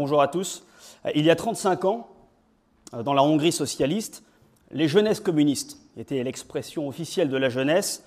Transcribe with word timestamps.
Bonjour 0.00 0.22
à 0.22 0.28
tous. 0.28 0.64
Il 1.14 1.26
y 1.26 1.30
a 1.30 1.36
35 1.36 1.84
ans, 1.84 2.08
dans 3.04 3.12
la 3.12 3.22
Hongrie 3.22 3.52
socialiste, 3.52 4.22
les 4.70 4.88
jeunesses 4.88 5.20
communistes, 5.20 5.76
qui 5.92 6.00
était 6.00 6.24
l'expression 6.24 6.88
officielle 6.88 7.28
de 7.28 7.36
la 7.36 7.50
jeunesse, 7.50 8.02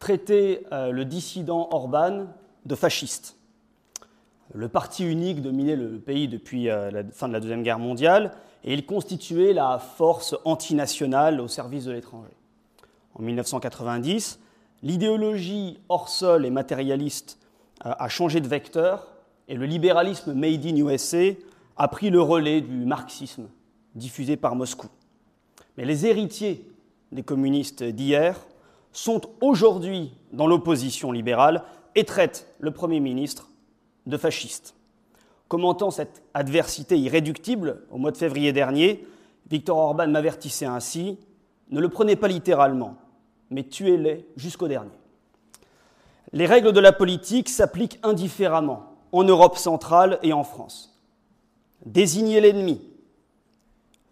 traitaient 0.00 0.64
euh, 0.72 0.90
le 0.90 1.04
dissident 1.04 1.68
Orban 1.70 2.26
de 2.66 2.74
fasciste. 2.74 3.36
Le 4.52 4.68
parti 4.68 5.08
unique 5.08 5.40
dominait 5.40 5.76
le 5.76 6.00
pays 6.00 6.26
depuis 6.26 6.70
euh, 6.70 6.90
la 6.90 7.04
fin 7.04 7.28
de 7.28 7.34
la 7.34 7.38
Deuxième 7.38 7.62
Guerre 7.62 7.78
mondiale 7.78 8.32
et 8.64 8.74
il 8.74 8.84
constituait 8.84 9.52
la 9.52 9.78
force 9.78 10.34
antinationale 10.44 11.40
au 11.40 11.46
service 11.46 11.84
de 11.84 11.92
l'étranger. 11.92 12.34
En 13.14 13.22
1990, 13.22 14.40
l'idéologie 14.82 15.78
hors 15.88 16.08
sol 16.08 16.44
et 16.44 16.50
matérialiste 16.50 17.38
euh, 17.86 17.92
a 17.96 18.08
changé 18.08 18.40
de 18.40 18.48
vecteur 18.48 19.06
et 19.48 19.54
le 19.54 19.66
libéralisme 19.66 20.34
made 20.34 20.64
in 20.66 20.76
USA 20.76 21.32
a 21.76 21.88
pris 21.88 22.10
le 22.10 22.20
relais 22.20 22.60
du 22.60 22.84
marxisme 22.84 23.48
diffusé 23.94 24.36
par 24.36 24.54
Moscou. 24.54 24.88
Mais 25.76 25.84
les 25.84 26.06
héritiers 26.06 26.68
des 27.12 27.22
communistes 27.22 27.82
d'hier 27.82 28.38
sont 28.92 29.22
aujourd'hui 29.40 30.12
dans 30.32 30.46
l'opposition 30.46 31.12
libérale 31.12 31.64
et 31.94 32.04
traitent 32.04 32.52
le 32.58 32.70
Premier 32.70 33.00
ministre 33.00 33.48
de 34.06 34.16
fasciste. 34.16 34.74
Commentant 35.48 35.90
cette 35.90 36.22
adversité 36.34 36.98
irréductible 36.98 37.82
au 37.90 37.96
mois 37.96 38.10
de 38.10 38.16
février 38.16 38.52
dernier, 38.52 39.06
Viktor 39.50 39.78
Orban 39.78 40.08
m'avertissait 40.08 40.66
ainsi 40.66 41.18
Ne 41.70 41.80
le 41.80 41.88
prenez 41.88 42.16
pas 42.16 42.28
littéralement, 42.28 42.96
mais 43.50 43.62
tuez-les 43.62 44.26
jusqu'au 44.36 44.68
dernier. 44.68 44.90
Les 46.32 46.44
règles 46.44 46.72
de 46.72 46.80
la 46.80 46.92
politique 46.92 47.48
s'appliquent 47.48 47.98
indifféremment 48.02 48.87
en 49.12 49.24
Europe 49.24 49.56
centrale 49.56 50.18
et 50.22 50.32
en 50.32 50.44
France. 50.44 50.98
Désigner 51.86 52.40
l'ennemi, 52.40 52.80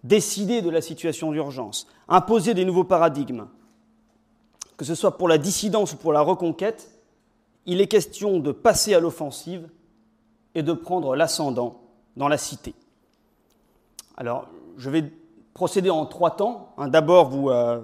décider 0.05 0.63
de 0.63 0.71
la 0.71 0.81
situation 0.81 1.33
d'urgence, 1.33 1.87
imposer 2.09 2.55
des 2.55 2.65
nouveaux 2.65 2.85
paradigmes, 2.85 3.47
que 4.77 4.85
ce 4.85 4.95
soit 4.95 5.17
pour 5.17 5.29
la 5.29 5.39
dissidence 5.39 5.95
ou 5.95 5.97
pour 5.97 6.13
la 6.13 6.21
reconquête, 6.21 6.91
il 7.67 7.81
est 7.81 7.89
question 7.89 8.39
de 8.39 8.53
passer 8.53 8.95
à 8.95 9.01
l'offensive 9.01 9.69
et 10.55 10.63
de 10.63 10.73
prendre 10.73 11.17
l'ascendant 11.17 11.81
dans 12.17 12.29
la 12.29 12.39
cité. 12.39 12.75
Alors, 14.17 14.49
je 14.77 14.89
vais 14.89 15.05
procéder 15.53 15.91
en 15.91 16.07
trois 16.07 16.37
temps. 16.37 16.75
D'abord, 16.79 17.29
vous 17.29 17.51
euh, 17.51 17.81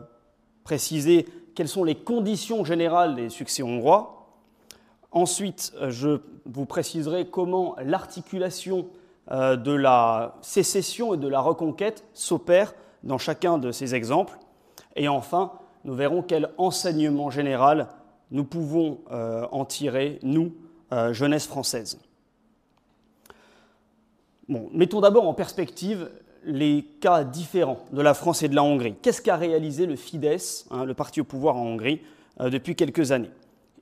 préciser 0.64 1.26
quelles 1.54 1.68
sont 1.68 1.84
les 1.84 1.94
conditions 1.94 2.64
générales 2.64 3.14
des 3.14 3.28
succès 3.28 3.62
hongrois. 3.62 4.21
Ensuite, 5.12 5.74
euh, 5.76 5.90
je 5.90 6.20
vous 6.46 6.64
préciserai 6.64 7.26
comment 7.26 7.76
l'articulation 7.84 8.88
euh, 9.30 9.56
de 9.56 9.72
la 9.72 10.36
sécession 10.40 11.14
et 11.14 11.18
de 11.18 11.28
la 11.28 11.40
reconquête 11.40 12.04
s'opère 12.14 12.74
dans 13.02 13.18
chacun 13.18 13.58
de 13.58 13.72
ces 13.72 13.94
exemples. 13.94 14.38
Et 14.96 15.08
enfin, 15.08 15.52
nous 15.84 15.94
verrons 15.94 16.22
quel 16.22 16.50
enseignement 16.56 17.30
général 17.30 17.88
nous 18.30 18.44
pouvons 18.44 19.00
euh, 19.10 19.46
en 19.52 19.64
tirer, 19.64 20.18
nous, 20.22 20.52
jeunesse 21.12 21.46
française. 21.46 21.98
mettons 24.46 25.00
d'abord 25.00 25.26
en 25.26 25.32
perspective 25.32 26.10
les 26.44 26.84
cas 27.00 27.24
différents 27.24 27.78
de 27.92 28.02
la 28.02 28.12
France 28.12 28.42
et 28.42 28.48
de 28.50 28.54
la 28.54 28.62
Hongrie. 28.62 28.94
Qu'est-ce 29.00 29.22
qu'a 29.22 29.36
réalisé 29.36 29.86
le 29.86 29.96
Fidesz, 29.96 30.66
hein, 30.70 30.84
le 30.84 30.92
parti 30.92 31.22
au 31.22 31.24
pouvoir 31.24 31.56
en 31.56 31.64
Hongrie, 31.64 32.02
depuis 32.40 32.76
quelques 32.76 33.10
années? 33.10 33.30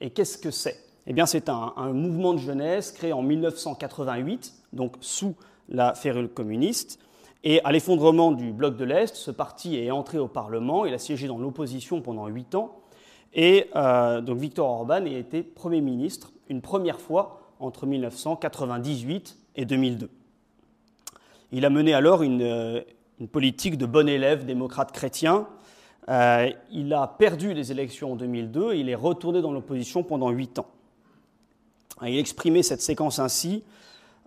Et 0.00 0.10
qu'est-ce 0.10 0.38
que 0.38 0.52
c'est? 0.52 0.89
Eh 1.16 1.26
c'est 1.26 1.48
un, 1.48 1.92
mouvement 1.92 2.34
de 2.34 2.38
jeunesse 2.38 2.92
créé 2.92 3.12
en 3.12 3.22
1988, 3.22 4.54
donc 4.72 4.94
sous 5.00 5.34
la 5.68 5.94
férule 5.94 6.28
communiste. 6.28 7.00
Et 7.42 7.60
à 7.64 7.72
l'effondrement 7.72 8.30
du 8.30 8.52
bloc 8.52 8.76
de 8.76 8.84
l'Est, 8.84 9.16
ce 9.16 9.32
parti 9.32 9.76
est 9.76 9.90
entré 9.90 10.18
au 10.18 10.28
Parlement, 10.28 10.84
il 10.84 10.94
a 10.94 10.98
siégé 10.98 11.26
dans 11.26 11.38
l'opposition 11.38 12.00
pendant 12.00 12.28
huit 12.28 12.54
ans. 12.54 12.80
Et 13.34 13.70
euh, 13.74 14.20
donc 14.20 14.38
Viktor 14.38 14.68
Orban 14.68 15.04
a 15.04 15.08
été 15.08 15.42
Premier 15.42 15.80
ministre 15.80 16.32
une 16.48 16.60
première 16.60 17.00
fois 17.00 17.40
entre 17.58 17.86
1998 17.86 19.36
et 19.56 19.64
2002. 19.64 20.10
Il 21.52 21.64
a 21.64 21.70
mené 21.70 21.92
alors 21.92 22.22
une, 22.22 22.42
euh, 22.42 22.82
politique 23.32 23.78
de 23.78 23.86
bon 23.86 24.08
élève 24.08 24.44
démocrate 24.44 24.92
chrétien. 24.92 25.48
Euh, 26.08 26.50
il 26.70 26.92
a 26.92 27.06
perdu 27.06 27.52
les 27.52 27.72
élections 27.72 28.12
en 28.12 28.16
2002 28.16 28.74
et 28.74 28.78
il 28.78 28.88
est 28.88 28.94
retourné 28.94 29.42
dans 29.42 29.52
l'opposition 29.52 30.02
pendant 30.02 30.30
huit 30.30 30.58
ans. 30.58 30.66
Il 32.06 32.18
exprimait 32.18 32.62
cette 32.62 32.80
séquence 32.80 33.18
ainsi 33.18 33.62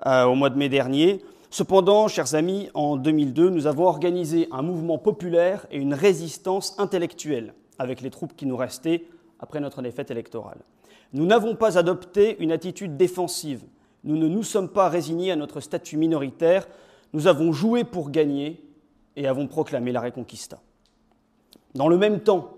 euh, 0.06 0.26
au 0.26 0.36
mois 0.36 0.50
de 0.50 0.58
mai 0.58 0.70
dernier. 0.70 1.22
Cependant, 1.50 2.08
chers 2.08 2.36
amis, 2.36 2.70
en 2.74 2.98
2002, 2.98 3.50
nous 3.50 3.68
avons 3.68 3.86
organisé 3.86 4.48
un 4.52 4.62
mouvement 4.62 4.98
populaire 4.98 5.66
et 5.72 5.78
une 5.78 5.94
résistance 5.94 6.76
intellectuelle 6.80 7.54
avec 7.80 8.02
les 8.02 8.10
troupes 8.10 8.36
qui 8.36 8.46
nous 8.46 8.58
restaient 8.58 9.06
après 9.40 9.60
notre 9.60 9.82
défaite 9.82 10.12
électorale. 10.12 10.60
Nous 11.14 11.26
n'avons 11.26 11.56
pas 11.56 11.78
adopté 11.78 12.38
une 12.40 12.52
attitude 12.52 12.98
défensive. 12.98 13.62
Nous 14.04 14.18
ne 14.18 14.28
nous 14.28 14.44
sommes 14.44 14.70
pas 14.70 14.90
résignés 14.90 15.32
à 15.32 15.36
notre 15.36 15.60
statut 15.60 15.98
minoritaire. 15.98 16.68
Nous 17.14 17.28
avons 17.28 17.52
joué 17.52 17.84
pour 17.84 18.10
gagner 18.10 18.64
et 19.16 19.28
avons 19.28 19.48
proclamé 19.48 19.92
la 19.92 20.02
Reconquista. 20.02 20.60
Dans 21.76 21.88
le 21.88 21.98
même 21.98 22.22
temps, 22.22 22.56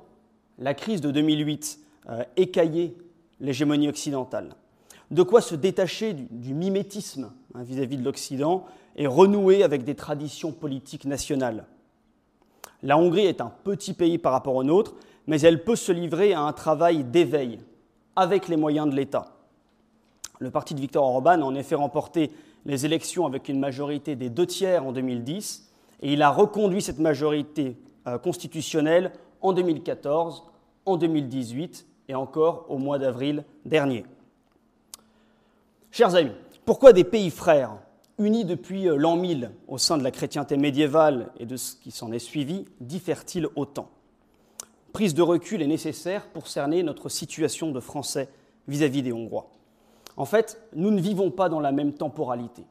la 0.57 0.73
crise 0.73 1.01
de 1.01 1.11
2008 1.11 1.79
euh, 2.09 2.23
écaillait 2.37 2.93
l'hégémonie 3.39 3.89
occidentale 3.89 4.55
de 5.15 5.23
quoi 5.23 5.39
se 5.41 5.55
détacher 5.55 6.13
du, 6.13 6.53
mimétisme 6.53 7.31
hein, 7.53 7.63
vis-à-vis 7.63 7.97
de 7.97 8.03
l'Occident 8.03 8.65
et 8.97 9.07
renouer 9.07 9.63
avec 9.63 9.85
des 9.85 9.95
traditions 9.95 10.51
politiques 10.51 11.05
nationales. 11.05 11.65
La 12.83 12.97
Hongrie 12.97 13.25
est 13.25 13.39
un 13.39 13.51
petit 13.63 13.93
pays 13.93 14.17
par 14.17 14.33
rapport 14.33 14.55
au 14.55 14.63
nôtre, 14.63 14.93
mais 15.25 15.39
elle 15.39 15.63
peut 15.63 15.77
se 15.77 15.93
livrer 15.93 16.33
à 16.33 16.41
un 16.41 16.51
travail 16.51 17.05
d'éveil 17.05 17.59
avec 18.17 18.49
les 18.49 18.57
moyens 18.57 18.89
de 18.89 18.95
l'État. 18.95 19.37
Le 20.39 20.51
parti 20.51 20.75
de 20.75 20.81
Viktor 20.81 21.05
Orban 21.05 21.41
a 21.41 21.45
en 21.45 21.55
effet 21.55 21.75
remporté 21.75 22.31
les 22.65 22.85
élections 22.85 23.25
avec 23.25 23.47
une 23.47 23.59
majorité 23.59 24.17
des 24.17 24.29
deux 24.29 24.45
tiers 24.45 24.85
en 24.85 24.91
2010 24.91 25.71
et 26.01 26.11
il 26.11 26.21
a 26.21 26.29
reconduit 26.29 26.81
cette 26.81 26.99
majorité 26.99 27.77
euh, 28.05 28.17
constitutionnelle 28.17 29.13
en 29.41 29.53
2014, 29.53 30.43
en 30.85 30.97
2018 30.97 31.87
et 32.09 32.15
encore 32.15 32.65
au 32.67 32.77
mois 32.77 32.99
d'avril 32.99 33.45
dernier. 33.63 34.03
Chers 35.97 36.15
amis, 36.15 36.33
pourquoi 36.65 36.91
des 36.91 37.05
pays 37.05 37.29
frères, 37.29 37.77
unis 38.17 38.43
depuis 38.43 38.89
euh, 38.89 38.97
l'an 38.97 39.15
1000 39.15 39.51
au 39.69 39.77
sein 39.77 39.97
de 39.97 40.03
la 40.03 40.11
chrétienté 40.11 40.57
médiévale 40.57 41.31
et 41.39 41.45
de 41.45 41.55
ce 41.55 41.77
qui 41.77 41.91
s'en 41.91 42.11
est 42.11 42.19
suivi, 42.19 42.65
diffèrent-ils 42.81 43.47
autant? 43.55 43.89
Prise 44.91 45.13
de 45.13 45.21
recul 45.21 45.61
est 45.61 45.67
nécessaire 45.67 46.27
pour 46.27 46.49
cerner 46.49 46.83
notre 46.83 47.07
situation 47.07 47.71
de 47.71 47.79
Français 47.79 48.27
vis-à-vis 48.67 49.03
des 49.03 49.13
Hongrois. 49.13 49.51
En 50.17 50.25
fait, 50.25 50.61
nous 50.75 50.91
ne 50.91 50.99
vivons 50.99 51.31
pas 51.31 51.47
dans 51.47 51.61
la 51.61 51.71
même 51.71 51.93
temporalité. 51.93 52.65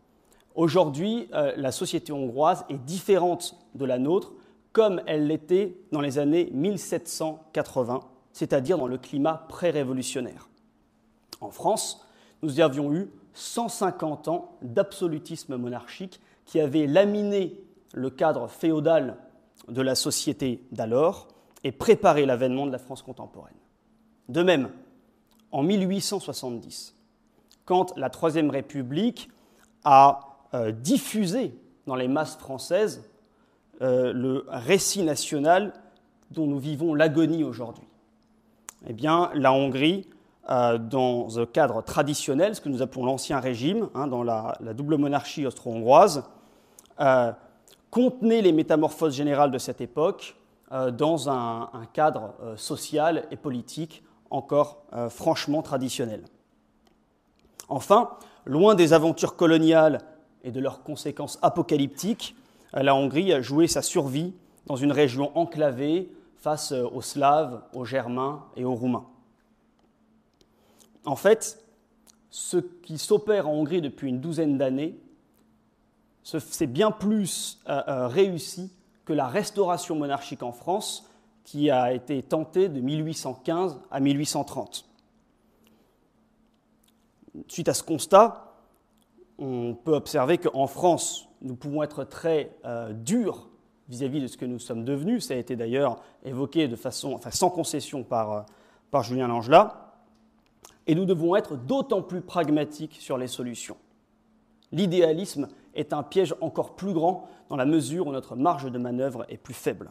Aujourd'hui, 0.55 1.31
euh, 1.33 1.55
la 1.57 1.73
société 1.73 2.13
hongroise 2.13 2.67
est 2.69 2.85
différente 2.85 3.57
de 3.75 3.87
la 3.87 3.99
nôtre, 3.99 4.35
comme 4.73 5.01
elle 5.07 5.29
l'était 5.29 5.79
dans 5.93 6.03
les 6.03 6.19
années 6.19 6.51
1780, 6.53 8.01
c'est-à-dire 8.35 8.77
dans 8.77 8.87
le 8.87 8.99
climat 8.99 9.47
pré-révolutionnaire. 9.49 10.51
En 11.41 11.49
France, 11.51 12.04
nous 12.45 12.61
avions 12.61 12.93
eu 12.93 13.09
150 13.33 14.29
ans 14.29 14.53
d'absolutisme 14.61 15.57
monarchique 15.57 16.21
qui 16.45 16.61
avait 16.61 16.87
laminé 16.87 17.59
le 17.95 18.11
cadre 18.11 18.49
féodal 18.49 19.17
de 19.69 19.81
la 19.81 19.95
société 19.95 20.63
d'alors 20.71 21.29
et 21.65 21.73
préparé 21.73 22.27
l'avènement 22.27 22.67
de 22.67 22.73
la 22.73 22.79
France 22.79 23.01
contemporaine. 23.01 23.55
De 24.29 24.43
même, 24.43 24.71
en 25.53 25.63
1870, 25.63 26.95
quand 27.65 27.97
la 27.97 28.11
Troisième 28.11 28.51
République 28.51 29.31
a 29.85 30.21
euh, 30.53 30.71
diffusé 30.71 31.55
dans 31.87 31.97
les 31.97 32.09
masses 32.09 32.37
françaises 32.37 33.09
euh, 33.81 34.13
le 34.13 34.45
récit 34.49 35.03
national 35.03 35.73
dont 36.31 36.47
nous 36.47 36.59
vivons 36.59 36.95
l'agonie 36.95 37.43
aujourd'hui, 37.43 37.87
eh 38.87 38.93
bien, 38.93 39.31
la 39.33 39.53
Hongrie 39.53 40.07
euh, 40.51 40.77
dans 40.77 41.39
un 41.39 41.47
cadre 41.47 41.83
traditionnel, 41.83 42.55
ce 42.55 42.61
que 42.61 42.69
nous 42.69 42.83
appelons 42.83 43.07
l'Ancien 43.07 43.41
Régime, 43.41 43.89
hein, 43.95 44.07
dans 44.07 44.23
la, 44.23 44.59
double 44.75 44.99
monarchie 44.99 45.47
austro-hongroise, 45.47 46.25
euh, 47.01 47.33
contenait 47.91 48.43
les 48.43 48.53
métamorphoses 48.53 49.15
générales 49.15 49.51
de 49.51 49.57
cette 49.57 49.81
époque 49.81 50.37
euh, 50.73 50.91
dans 50.91 51.31
un, 51.31 51.71
cadre 51.95 52.35
social 52.57 53.25
et 53.31 53.37
politique 53.37 54.03
encore 54.31 54.83
franchement 55.11 55.63
traditionnel. 55.63 56.25
Enfin, 57.69 58.11
loin 58.45 58.75
des 58.75 58.93
aventures 58.93 59.37
coloniales 59.37 60.01
et 60.43 60.51
de 60.51 60.61
leurs 60.61 60.83
conséquences 60.83 61.39
apocalyptiques, 61.41 62.37
la 62.75 62.95
Hongrie 62.97 63.33
a 63.33 63.41
joué 63.41 63.69
sa 63.69 63.81
survie 63.81 64.35
dans 64.67 64.77
une 64.77 64.93
région 64.93 65.31
enclavée 65.39 66.11
face 66.37 66.73
aux 66.73 67.01
Slaves, 67.01 67.63
aux 67.75 67.85
Germains 67.85 68.45
et 68.57 68.65
aux 68.65 68.75
Roumains. 68.75 69.07
En 71.05 71.17
fait, 71.17 71.65
ce 72.31 72.57
qui 72.57 72.99
s'opère 72.99 73.49
en 73.49 73.53
Hongrie 73.53 73.81
depuis 73.81 74.09
une 74.09 74.21
douzaine 74.21 74.59
d'années 74.59 74.99
c'est 76.25 76.67
bien 76.67 76.91
plus 76.91 77.61
réussi 77.67 78.73
que 79.05 79.13
la 79.13 79.27
restauration 79.27 79.95
monarchique 79.95 80.43
en 80.43 80.53
France, 80.53 81.09
qui 81.45 81.71
a 81.71 81.93
été 81.93 82.23
tentée 82.23 82.69
de 82.69 82.81
1815 82.81 83.79
à 83.91 84.01
1830. 84.01 84.89
Suite 87.49 87.69
à 87.69 87.75
ce 87.75 87.83
constat, 87.83 88.55
on 89.39 89.75
peut 89.75 89.95
observer 89.95 90.39
qu'en 90.39 90.67
France, 90.67 91.29
nous 91.43 91.57
pouvons 91.57 91.83
être 91.83 92.05
très 92.05 92.57
euh, 92.65 92.93
durs 92.93 93.49
vis-à-vis 93.89 94.23
de 94.23 94.27
ce 94.27 94.39
que 94.39 94.47
nous 94.47 94.59
sommes 94.59 94.85
devenus. 94.85 95.27
Ça 95.27 95.35
a 95.35 95.37
été 95.37 95.57
d'ailleurs 95.57 96.01
évoqué 96.25 96.69
de 96.69 96.77
façon, 96.77 97.21
sans 97.31 97.51
concession 97.51 98.05
par, 98.05 98.33
euh, 98.33 98.41
par 98.91 99.03
Julien 99.03 99.29
Langelat. 99.29 99.84
Et 100.87 100.95
nous 100.95 101.05
devons 101.05 101.37
être 101.37 101.57
d'autant 101.57 102.03
plus 102.03 102.21
pragmatiques 102.21 102.97
sur 103.01 103.17
les 103.19 103.27
solutions. 103.27 103.77
L'idéalisme 104.73 105.49
est 105.75 105.93
un 105.93 106.03
piège 106.03 106.35
encore 106.41 106.77
plus 106.77 106.93
grand 106.93 107.29
dans 107.49 107.57
la 107.57 107.65
mesure 107.65 108.07
où 108.07 108.13
notre 108.13 108.37
marge 108.37 108.71
de 108.71 108.79
manœuvre 108.79 109.25
est 109.29 109.37
plus 109.37 109.55
faible. 109.55 109.91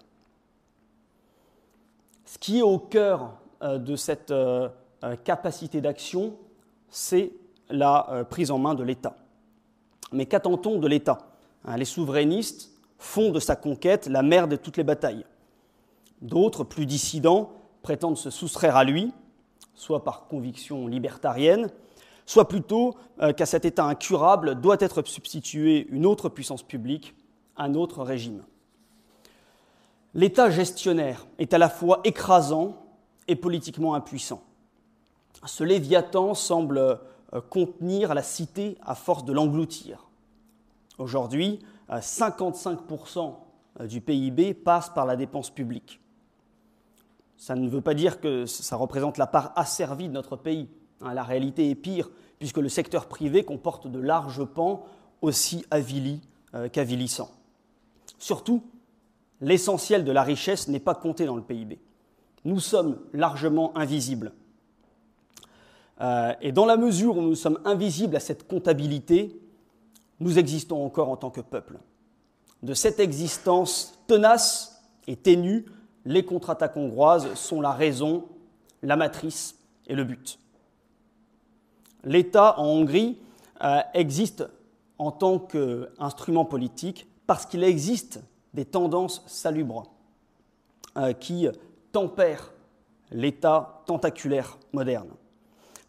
Ce 2.26 2.38
qui 2.38 2.60
est 2.60 2.64
au 2.64 2.80
cœur 2.80 3.34
euh, 3.62 3.78
de 3.78 3.96
cette 3.96 4.34
capacité 5.26 5.82
d'action, 5.82 6.36
c'est 6.90 7.34
la 7.70 8.26
prise 8.30 8.52
en 8.52 8.58
main 8.58 8.74
de 8.74 8.84
l'État. 8.84 9.18
Mais 10.14 10.28
qu'attend-on 10.28 10.80
de 10.80 10.88
l'État? 10.88 11.18
Hein, 11.66 11.78
les 11.78 11.86
souverainistes 11.86 12.72
font 12.98 13.32
de 13.32 13.40
sa 13.40 13.56
conquête 13.56 14.08
la 14.08 14.22
mère 14.22 14.48
de 14.48 14.56
toutes 14.56 14.78
les 14.78 14.84
batailles. 14.84 15.26
D'autres, 16.22 16.64
plus 16.64 16.86
dissidents, 16.86 17.52
prétendent 17.82 18.18
se 18.18 18.30
soustraire 18.30 18.78
à 18.78 18.86
lui, 18.86 19.12
soit 19.76 20.04
par 20.04 20.28
conviction 20.28 20.88
libertarienne, 20.88 21.70
soit 22.26 22.48
plutôt 22.48 22.96
euh, 23.22 23.34
qu'à 23.34 23.46
cet 23.46 23.66
état 23.66 23.86
incurable 23.86 24.60
doit 24.62 24.78
être 24.80 25.02
substituée 25.06 25.88
une 25.90 26.06
autre 26.06 26.30
puissance 26.30 26.64
publique, 26.64 27.16
un 27.58 27.74
autre 27.76 28.04
régime. 28.04 28.44
L'état 30.14 30.50
gestionnaire 30.50 31.26
est 31.40 31.54
à 31.54 31.58
la 31.58 31.70
fois 31.70 32.02
écrasant 32.04 32.76
et 33.28 33.36
politiquement 33.36 33.96
impuissant. 33.96 34.44
Ce 35.46 35.64
léviathan 35.64 36.34
semble 36.36 36.78
euh, 36.78 37.42
contenir 37.50 38.14
la 38.14 38.24
cité 38.24 38.78
à 38.86 38.96
force 38.96 39.26
de 39.26 39.34
l'engloutir. 39.34 40.08
Aujourd'hui, 40.98 41.60
55% 41.90 43.34
euh, 43.80 43.88
du 43.88 44.02
PIB 44.02 44.54
passe 44.54 44.90
par 44.90 45.06
la 45.06 45.16
dépense 45.16 45.50
publique. 45.50 46.00
Ça 47.38 47.56
ne 47.56 47.68
veut 47.68 47.82
pas 47.82 47.94
dire 47.94 48.20
que 48.20 48.46
ça 48.46 48.76
représente 48.76 49.18
la 49.18 49.28
part 49.28 49.52
asservie 49.56 50.08
de 50.08 50.14
notre 50.14 50.36
pays. 50.36 50.70
Hein. 51.02 51.14
La 51.14 51.24
réalité 51.24 51.70
est 51.70 51.76
pire, 51.76 52.10
puisque 52.40 52.58
le 52.58 52.70
secteur 52.70 53.08
privé 53.08 53.44
comporte 53.44 53.88
de 53.88 54.00
larges 54.00 54.46
pans 54.46 54.86
aussi 55.22 55.66
avilis 55.72 56.22
euh, 56.56 56.70
qu'avilissants. 56.70 57.32
Surtout, 58.20 58.64
l'essentiel 59.42 60.06
de 60.06 60.12
la 60.12 60.24
richesse 60.24 60.68
n'est 60.68 60.80
pas 60.80 60.96
compté 60.96 61.26
dans 61.26 61.36
le 61.36 61.42
PIB. 61.42 61.80
Nous 62.46 62.60
sommes 62.60 63.00
largement 63.14 63.76
invisibles. 63.78 64.34
Euh, 66.02 66.34
et 66.42 66.52
dans 66.52 66.66
la 66.66 66.78
mesure 66.78 67.18
où 67.18 67.22
nous 67.22 67.36
sommes 67.36 67.60
invisibles 67.66 68.16
à 68.16 68.20
cette 68.20 68.48
comptabilité, 68.48 69.40
nous 70.20 70.40
existons 70.40 70.86
encore 70.86 71.10
en 71.10 71.18
tant 71.18 71.30
que 71.30 71.42
peuple. 71.42 71.80
De 72.62 72.74
cette 72.74 73.00
existence 73.00 74.00
tenace 74.08 74.82
et 75.08 75.16
ténue, 75.16 75.66
les 76.06 76.24
contre-attaques 76.24 76.78
hongroises 76.78 77.34
sont 77.36 77.62
la 77.62 77.72
raison, 77.72 78.26
la 78.82 78.96
matrice 78.96 79.56
et 79.88 79.96
le 79.96 80.04
but. 80.04 80.40
L'État 82.04 82.60
en 82.60 82.66
Hongrie 82.66 83.18
euh, 83.64 83.80
existe 83.94 84.46
en 84.98 85.12
tant 85.12 85.40
qu'instrument 85.40 86.46
politique 86.46 87.08
parce 87.26 87.46
qu'il 87.46 87.64
existe 87.64 88.22
des 88.54 88.66
tendances 88.66 89.24
salubres 89.26 89.92
euh, 90.98 91.14
qui 91.14 91.48
tempèrent 91.92 92.52
l'État 93.12 93.82
tentaculaire 93.86 94.58
moderne. 94.74 95.10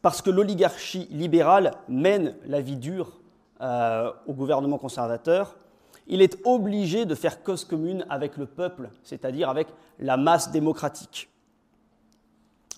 Parce 0.02 0.22
que 0.22 0.30
l'oligarchie 0.30 1.08
libérale 1.10 1.72
mène 1.88 2.36
la 2.46 2.60
vie 2.60 2.76
dure 2.76 3.20
euh, 3.60 4.12
au 4.26 4.34
gouvernement 4.34 4.78
conservateur, 4.78 5.56
il 6.06 6.22
est 6.22 6.38
obligé 6.44 7.06
de 7.06 7.14
faire 7.14 7.42
cause 7.42 7.64
commune 7.64 8.04
avec 8.10 8.36
le 8.36 8.46
peuple, 8.46 8.90
c'est-à-dire 9.02 9.48
avec 9.48 9.68
la 9.98 10.16
masse 10.16 10.50
démocratique. 10.50 11.30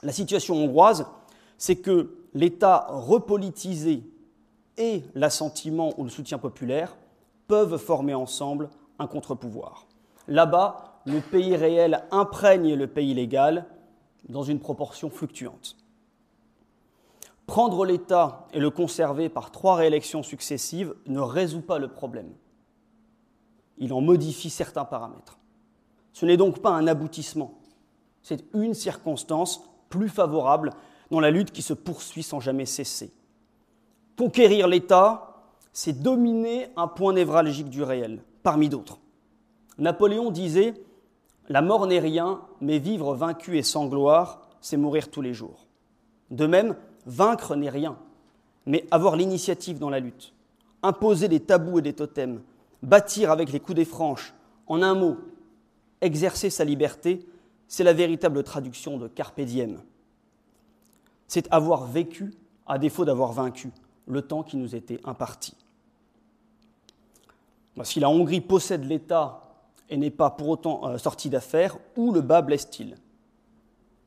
La 0.03 0.13
situation 0.13 0.57
hongroise, 0.57 1.07
c'est 1.59 1.77
que 1.77 2.17
l'État 2.35 2.87
repolitisé 2.89 4.03
et 4.77 5.03
l'assentiment 5.15 5.95
ou 5.99 6.05
le 6.05 6.11
soutien 6.11 6.39
populaire 6.39 6.97
peuvent 7.49 7.79
former 7.79 8.15
ensemble 8.15 8.69
un 8.99 9.07
contre-pouvoir. 9.07 9.87
Là-bas, 10.29 11.01
le 11.07 11.21
pays 11.21 11.57
réel 11.57 12.05
imprègne 12.11 12.75
le 12.75 12.87
pays 12.87 13.15
légal 13.15 13.65
dans 14.29 14.43
une 14.43 14.61
proportion 14.61 15.09
fluctuante. 15.09 15.77
Prendre 17.47 17.85
l'État 17.85 18.49
et 18.53 18.59
le 18.59 18.71
conserver 18.71 19.29
par 19.29 19.53
trois 19.53 19.77
réélections 19.77 20.25
successives 20.25 20.95
ne 21.07 21.21
résout 21.21 21.61
pas 21.61 21.79
le 21.79 21.89
problème. 21.89 22.33
Il 23.79 23.93
en 23.93 24.01
modifie 24.01 24.51
certains 24.51 24.85
paramètres. 24.85 25.39
Ce 26.13 26.25
n'est 26.25 26.37
donc 26.37 26.61
pas 26.61 26.71
un 26.71 26.87
aboutissement, 26.87 27.59
c'est 28.23 28.45
une 28.55 28.75
circonstance 28.75 29.63
plus 29.89 30.09
favorable 30.09 30.73
dans 31.11 31.21
la 31.21 31.31
lutte 31.31 31.53
qui 31.53 31.63
se 31.63 31.75
poursuit 31.75 32.23
sans 32.23 32.41
jamais 32.41 32.67
cesser. 32.67 33.13
Conquérir 34.19 34.67
l'État, 34.67 35.45
c'est 35.73 36.03
dominer 36.03 36.69
un 36.77 36.89
point 36.89 37.13
névralgique 37.13 37.69
du 37.69 37.83
réel, 37.83 38.23
parmi 38.43 38.69
d'autres. 38.69 38.99
Napoléon 39.79 40.31
disait 40.31 40.75
La 41.49 41.63
mort 41.63 41.87
n'est 41.87 42.01
rien, 42.01 42.41
mais 42.61 42.79
vivre 42.79 43.15
vaincu 43.15 43.59
et 43.59 43.63
sans 43.63 43.87
gloire, 43.87 44.49
c'est 44.61 44.77
mourir 44.77 45.11
tous 45.11 45.21
les 45.21 45.35
jours. 45.35 45.67
De 46.31 46.47
même, 46.47 46.75
Vaincre 47.05 47.55
n'est 47.55 47.71
rien, 47.71 47.97
mais 48.65 48.87
avoir 48.91 49.15
l'initiative 49.15 49.79
dans 49.79 49.91
la 49.91 50.01
lutte, 50.01 50.33
imposer 50.83 51.29
des 51.29 51.41
tabous 51.41 51.79
et 51.79 51.83
des 51.83 51.93
totems, 51.93 52.43
bâtir 52.87 53.31
avec 53.31 53.53
les 53.53 53.61
coups 53.61 53.77
des 53.77 53.85
franches, 53.85 54.33
en 54.67 54.81
un 54.81 54.95
mot, 54.95 55.19
exercer 56.01 56.49
sa 56.49 56.65
liberté, 56.65 57.27
c'est 57.69 57.85
la 57.85 57.93
véritable 57.93 58.43
traduction 58.43 58.97
de 58.97 59.09
Carpe 59.09 59.41
diem. 59.41 59.83
C'est 61.27 61.53
avoir 61.53 61.85
vécu, 61.85 62.33
à 62.67 62.79
défaut 62.79 63.05
d'avoir 63.05 63.33
vaincu, 63.33 63.71
le 64.07 64.23
temps 64.23 64.43
qui 64.43 64.57
nous 64.57 64.75
était 64.75 65.01
imparti. 65.05 65.55
Si 67.83 68.01
la 68.01 68.09
Hongrie 68.09 68.41
possède 68.41 68.85
l'État 68.85 69.43
et 69.91 69.97
n'est 69.97 70.11
pas 70.11 70.31
pour 70.31 70.49
autant 70.49 70.89
euh, 70.89 70.99
sortie 70.99 71.29
d'affaires, 71.29 71.77
où 71.97 72.13
le 72.13 72.21
bas 72.21 72.43
blesse-t-il? 72.43 72.97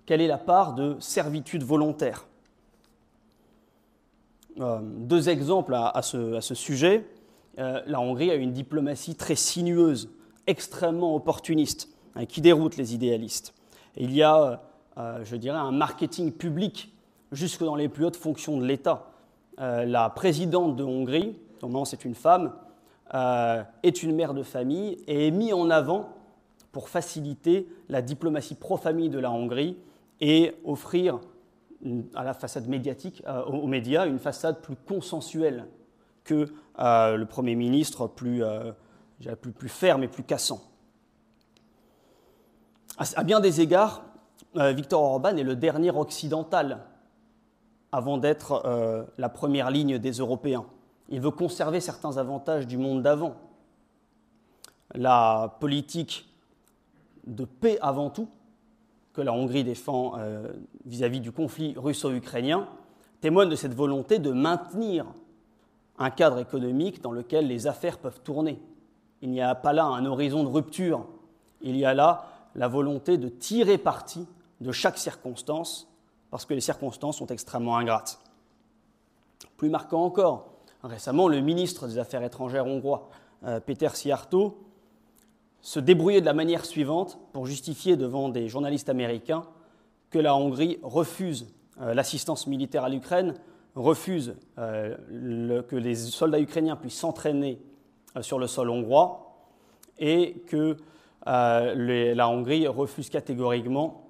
Quelle 0.06 0.22
est 0.22 0.28
la 0.28 0.38
part 0.38 0.74
de 0.74 0.98
servitude 1.00 1.64
volontaire? 1.64 2.26
Euh, 4.60 4.80
deux 4.82 5.30
exemples 5.30 5.74
à, 5.76 6.02
ce, 6.02 6.40
sujet. 6.42 7.08
Euh, 7.60 7.82
la 7.86 8.00
Hongrie 8.00 8.32
a 8.32 8.36
une 8.36 8.52
diplomatie 8.52 9.16
très 9.16 9.36
sinueuse, 9.36 10.10
extrêmement 10.48 11.16
opportuniste, 11.16 11.90
hein, 12.16 12.26
qui 12.26 12.42
déroute 12.42 12.78
les 12.78 12.94
idéalistes. 12.96 13.54
il 13.98 14.14
y 14.14 14.24
a, 14.24 14.62
euh, 14.98 15.24
je 15.24 15.36
dirais, 15.36 15.58
un 15.58 15.72
marketing 15.72 16.32
public 16.32 16.94
jusque 17.32 17.64
dans 17.64 17.76
les 17.76 17.90
plus 17.90 18.06
hautes 18.06 18.16
fonctions 18.16 18.58
de 18.58 18.66
l'État. 18.66 19.06
la 19.58 20.10
présidente 20.10 20.78
de 20.78 20.84
Hongrie, 20.86 21.36
dont 21.60 21.84
c'est 21.84 22.06
une 22.06 22.16
femme, 22.16 22.54
est 23.84 24.04
une 24.04 24.16
mère 24.16 24.34
de 24.34 24.42
famille 24.42 24.98
et 25.06 25.28
est 25.28 25.32
mise 25.32 25.54
en 25.54 25.70
avant 25.70 26.10
pour 26.72 26.88
faciliter 26.88 27.68
la 27.90 28.02
diplomatie 28.02 28.56
pro-famille 28.56 29.10
de 29.10 29.20
la 29.20 29.32
Hongrie 29.32 29.76
et 30.22 30.56
offrir 30.64 31.20
à 32.16 32.24
la 32.24 32.34
façade 32.34 32.68
médiatique, 32.68 33.24
euh, 33.28 33.44
aux, 33.46 33.68
médias, 33.68 34.06
une 34.06 34.20
façade 34.20 34.62
plus 34.62 34.76
consensuelle 34.76 35.66
que 36.24 36.48
euh, 36.80 37.16
le 37.16 37.26
Premier 37.26 37.56
ministre 37.56 38.08
plus, 38.08 38.44
euh, 38.44 38.72
plus, 39.42 39.70
ferme 39.70 40.04
et 40.04 40.08
plus 40.08 40.24
cassant. 40.24 40.62
À, 42.98 43.24
bien 43.24 43.40
des 43.40 43.62
égards, 43.62 44.04
Victor 44.56 45.02
Orban 45.02 45.38
est 45.38 45.44
le 45.44 45.56
dernier 45.56 45.92
occidental 45.92 46.80
avant 47.92 48.18
d'être 48.18 49.08
la 49.18 49.30
première 49.30 49.72
ligne 49.72 50.00
des 50.00 50.12
Européens. 50.12 50.66
Il 51.08 51.22
veut 51.22 51.32
conserver 51.32 51.80
certains 51.80 52.18
avantages 52.18 52.68
du 52.68 52.78
monde 52.78 53.02
d'avant. 53.02 53.36
La 54.96 55.56
politique 55.60 56.30
de 57.26 57.46
paix 57.46 57.78
avant 57.82 58.10
tout, 58.10 58.28
que 59.14 59.22
la 59.22 59.34
Hongrie 59.34 59.64
défend 59.64 60.14
euh, 60.18 60.52
vis-à-vis 60.86 61.20
du 61.20 61.32
conflit 61.32 61.74
russo-ukrainien 61.78 62.68
témoigne 63.22 63.50
de 63.50 63.56
cette 63.56 63.74
volonté 63.74 64.20
de 64.20 64.32
maintenir 64.32 65.06
un 66.00 66.10
cadre 66.10 66.40
économique 66.40 67.02
dans 67.02 67.12
lequel 67.12 67.48
les 67.48 67.68
affaires 67.68 68.00
peuvent 68.00 68.22
tourner. 68.22 68.60
Il 69.22 69.30
n'y 69.32 69.42
a 69.42 69.54
pas 69.54 69.74
là 69.74 69.86
un 69.86 70.06
horizon 70.06 70.44
de 70.44 70.50
rupture, 70.50 71.06
il 71.62 71.76
y 71.76 71.86
a 71.86 71.94
là 71.94 72.26
la 72.56 72.68
volonté 72.68 73.18
de 73.18 73.28
tirer 73.28 73.78
parti 73.78 74.26
de 74.62 74.72
chaque 74.72 74.98
circonstance, 74.98 75.88
parce 76.32 76.46
que 76.46 76.54
les 76.54 76.62
circonstances 76.62 77.18
sont 77.18 77.28
extrêmement 77.28 77.78
ingrates. 77.78 78.20
Plus 79.58 79.70
marquant 79.70 80.04
encore, 80.04 80.54
récemment, 80.84 81.28
le 81.28 81.42
ministre 81.42 81.88
des 81.88 81.98
Affaires 81.98 82.24
étrangères 82.24 82.66
hongrois 82.66 83.10
Peter 83.66 83.90
Siarto, 83.94 84.58
se 85.62 85.80
débrouillait 85.80 86.22
de 86.22 86.26
la 86.26 86.34
manière 86.34 86.66
suivante 86.66 87.20
pour 87.34 87.46
justifier 87.46 87.98
devant 87.98 88.30
des 88.30 88.48
journalistes 88.48 88.90
américains 88.90 89.44
que 90.10 90.20
la 90.20 90.36
Hongrie 90.36 90.80
refuse 90.82 91.48
l'assistance 91.80 92.48
militaire 92.48 92.84
à 92.84 92.90
l'Ukraine, 92.90 93.36
refuse 93.76 94.36
que 94.58 95.76
les 95.76 95.96
soldats 95.96 96.40
ukrainiens 96.40 96.76
puissent 96.76 97.00
s'entraîner 97.00 97.62
sur 98.22 98.40
le 98.40 98.48
sol 98.48 98.70
hongrois 98.70 99.36
et 99.98 100.44
que 100.48 100.78
la 101.26 102.30
Hongrie 102.30 102.68
refuse 102.68 103.10
catégoriquement 103.10 104.08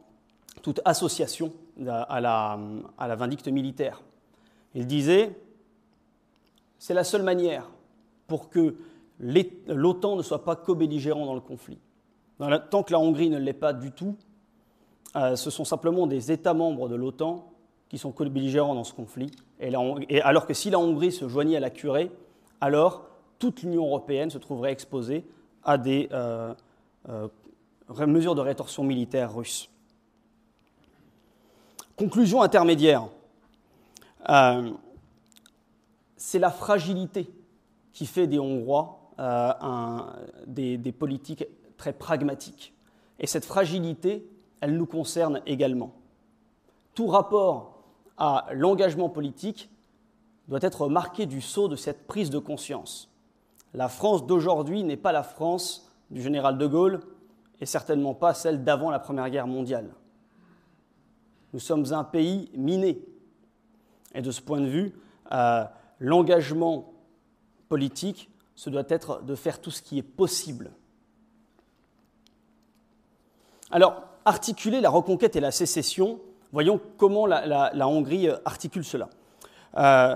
toute 0.61 0.81
association 0.85 1.53
à 1.87 2.19
la, 2.19 2.59
à 2.97 3.07
la 3.07 3.15
vindicte 3.15 3.47
militaire. 3.47 4.01
Il 4.75 4.87
disait, 4.87 5.37
c'est 6.77 6.93
la 6.93 7.03
seule 7.03 7.23
manière 7.23 7.69
pour 8.27 8.49
que 8.49 8.75
l'OTAN 9.19 10.15
ne 10.15 10.21
soit 10.21 10.45
pas 10.45 10.55
co-belligérant 10.55 11.25
dans 11.25 11.35
le 11.35 11.41
conflit. 11.41 11.79
Tant 12.69 12.83
que 12.83 12.93
la 12.93 12.99
Hongrie 12.99 13.29
ne 13.29 13.37
l'est 13.37 13.53
pas 13.53 13.73
du 13.73 13.91
tout, 13.91 14.15
euh, 15.15 15.35
ce 15.35 15.49
sont 15.49 15.65
simplement 15.65 16.07
des 16.07 16.31
États 16.31 16.53
membres 16.53 16.87
de 16.87 16.95
l'OTAN 16.95 17.48
qui 17.89 17.97
sont 17.97 18.11
co-belligérants 18.11 18.75
dans 18.75 18.83
ce 18.83 18.93
conflit. 18.93 19.31
Et, 19.59 20.21
alors 20.21 20.45
que 20.45 20.53
si 20.53 20.69
la 20.69 20.79
Hongrie 20.79 21.11
se 21.11 21.27
joignait 21.27 21.57
à 21.57 21.59
la 21.59 21.71
curée, 21.71 22.11
alors 22.61 23.07
toute 23.39 23.63
l'Union 23.63 23.85
européenne 23.85 24.29
se 24.29 24.37
trouverait 24.37 24.71
exposée 24.71 25.25
à 25.63 25.77
des 25.77 26.07
euh, 26.11 26.53
euh, 27.09 27.27
mesures 28.05 28.35
de 28.35 28.41
rétorsion 28.41 28.83
militaire 28.83 29.35
russes. 29.35 29.69
Conclusion 31.97 32.41
intermédiaire. 32.41 33.07
Euh, 34.29 34.71
c'est 36.15 36.39
la 36.39 36.51
fragilité 36.51 37.29
qui 37.91 38.05
fait 38.05 38.27
des 38.27 38.39
Hongrois 38.39 38.95
des, 40.47 40.77
des, 40.77 40.91
politiques 40.93 41.43
très 41.75 41.91
pragmatiques. 41.91 42.73
Et 43.19 43.27
cette 43.27 43.43
fragilité, 43.43 44.25
elle 44.61 44.77
nous 44.77 44.85
concerne 44.85 45.41
également. 45.45 45.91
Tout 46.95 47.07
rapport 47.07 47.78
à 48.19 48.45
l'engagement 48.51 49.09
politique 49.09 49.69
doit 50.49 50.59
être 50.61 50.87
marqué 50.89 51.25
du 51.25 51.41
sceau 51.41 51.67
de 51.67 51.75
cette 51.75 52.05
prise 52.05 52.29
de 52.29 52.39
conscience. 52.39 53.09
La 53.73 53.87
France 53.87 54.25
d'aujourd'hui 54.25 54.83
n'est 54.83 54.97
pas 54.97 55.11
la 55.11 55.23
France 55.23 55.89
du 56.11 56.21
général 56.21 56.57
de 56.57 56.67
Gaulle 56.67 57.01
et 57.61 57.65
certainement 57.65 58.13
pas 58.13 58.33
celle 58.33 58.63
d'avant 58.63 58.89
la 58.89 58.99
Première 58.99 59.29
Guerre 59.29 59.47
mondiale. 59.47 59.93
Nous 61.53 61.59
sommes 61.59 61.93
un 61.93 62.03
pays 62.03 62.51
miné. 62.53 63.01
Et 64.13 64.21
de 64.21 64.31
ce 64.31 64.41
point 64.41 64.59
de 64.59 64.67
vue, 64.67 64.93
euh, 65.31 65.63
l'engagement 65.99 66.93
politique, 67.69 68.29
ce 68.55 68.69
doit 68.69 68.83
être 68.89 69.21
de 69.23 69.35
faire 69.35 69.61
tout 69.61 69.71
ce 69.71 69.81
qui 69.81 69.97
est 69.97 70.03
possible. 70.03 70.71
Alors, 73.71 74.03
articuler 74.25 74.81
la 74.81 74.89
reconquête 74.89 75.35
et 75.35 75.39
la 75.39 75.51
sécession, 75.51 76.19
voyons 76.51 76.79
comment 76.97 77.25
la, 77.25 77.87
Hongrie 77.87 78.29
articule 78.45 78.83
cela. 78.83 79.09
Euh, 79.77 80.15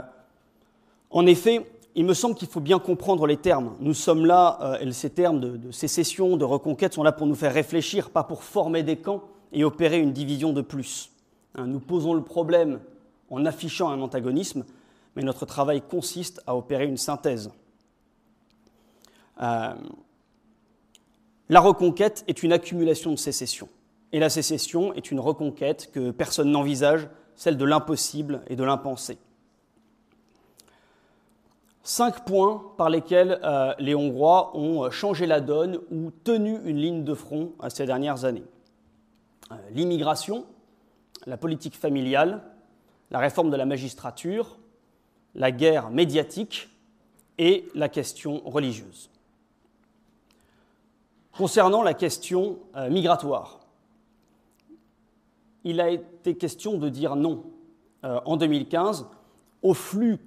en 1.10 1.26
effet, 1.26 1.66
il 1.96 2.06
me 2.06 2.14
semble 2.14 2.36
qu'il 2.36 2.48
faut 2.48 2.60
bien 2.60 2.80
comprendre 2.80 3.28
les 3.28 3.38
termes. 3.38 3.76
Nous 3.80 3.94
sommes 3.94 4.26
là, 4.26 4.58
euh, 4.62 4.80
et 4.80 4.92
ces 4.92 5.12
termes 5.12 5.40
de, 5.40 5.72
sécession, 5.72 6.38
de 6.38 6.46
reconquête 6.46 6.94
sont 6.94 7.04
là 7.04 7.12
pour 7.12 7.28
nous 7.28 7.36
faire 7.36 7.54
réfléchir, 7.54 8.10
pas 8.10 8.24
pour 8.24 8.44
former 8.44 8.84
des 8.84 8.98
camps 8.98 9.22
et 9.52 9.64
opérer 9.64 10.00
une 10.00 10.12
division 10.12 10.54
de 10.54 10.62
plus. 10.62 11.12
Hein, 11.56 11.68
nous 11.68 11.80
posons 11.80 12.14
le 12.14 12.24
problème 12.24 12.80
en 13.30 13.46
affichant 13.46 13.90
un 13.90 14.02
antagonisme, 14.02 14.66
mais 15.16 15.22
notre 15.22 15.46
travail 15.46 15.82
consiste 15.82 16.42
à 16.48 16.56
opérer 16.56 16.86
une 16.86 16.98
synthèse. 16.98 17.52
Euh, 19.42 19.74
la 21.50 21.60
reconquête 21.60 22.24
est 22.28 22.42
une 22.42 22.54
accumulation 22.54 23.12
de 23.12 23.18
sécessions, 23.18 23.70
et 24.14 24.20
la 24.20 24.30
sécession 24.30 24.94
est 24.94 25.12
une 25.12 25.20
reconquête 25.20 25.90
que 25.92 26.12
personne 26.12 26.52
n'envisage, 26.52 27.10
celle 27.36 27.58
de 27.58 27.66
l'impossible 27.66 28.44
et 28.48 28.56
de 28.56 28.64
l'impensé. 28.64 29.18
Cinq 31.82 32.24
points 32.24 32.64
par 32.78 32.90
lesquels 32.90 33.40
euh, 33.44 33.74
les 33.80 33.96
Hongrois 33.96 34.56
ont 34.56 34.90
changé 34.92 35.26
la 35.26 35.42
donne 35.42 35.80
ou 35.92 36.12
tenu 36.24 36.60
une 36.64 36.78
ligne 36.78 37.04
de 37.04 37.14
front 37.14 37.52
ces 37.68 37.86
dernières 37.86 38.24
années. 38.24 38.46
Euh, 39.52 39.56
l'immigration, 39.72 40.46
la 41.26 41.36
politique 41.36 41.76
familiale, 41.76 42.42
la 43.12 43.20
réforme 43.20 43.50
de 43.50 43.58
la 43.58 43.66
magistrature, 43.66 44.60
la 45.36 45.52
guerre 45.52 45.90
médiatique 45.90 46.70
et 47.40 47.68
la 47.74 47.90
question 47.90 48.42
religieuse. 48.46 49.10
Concernant 51.36 51.82
la 51.82 51.96
question 51.96 52.60
euh, 52.76 52.92
migratoire, 52.92 53.63
il 55.64 55.82
a 55.82 55.90
été 55.90 56.36
question 56.36 56.78
de 56.78 56.90
dire 56.90 57.16
non 57.16 57.44
euh, 58.04 58.20
en 58.26 58.38
2015 58.38 59.08
au 59.62 59.74
flux 59.74 60.20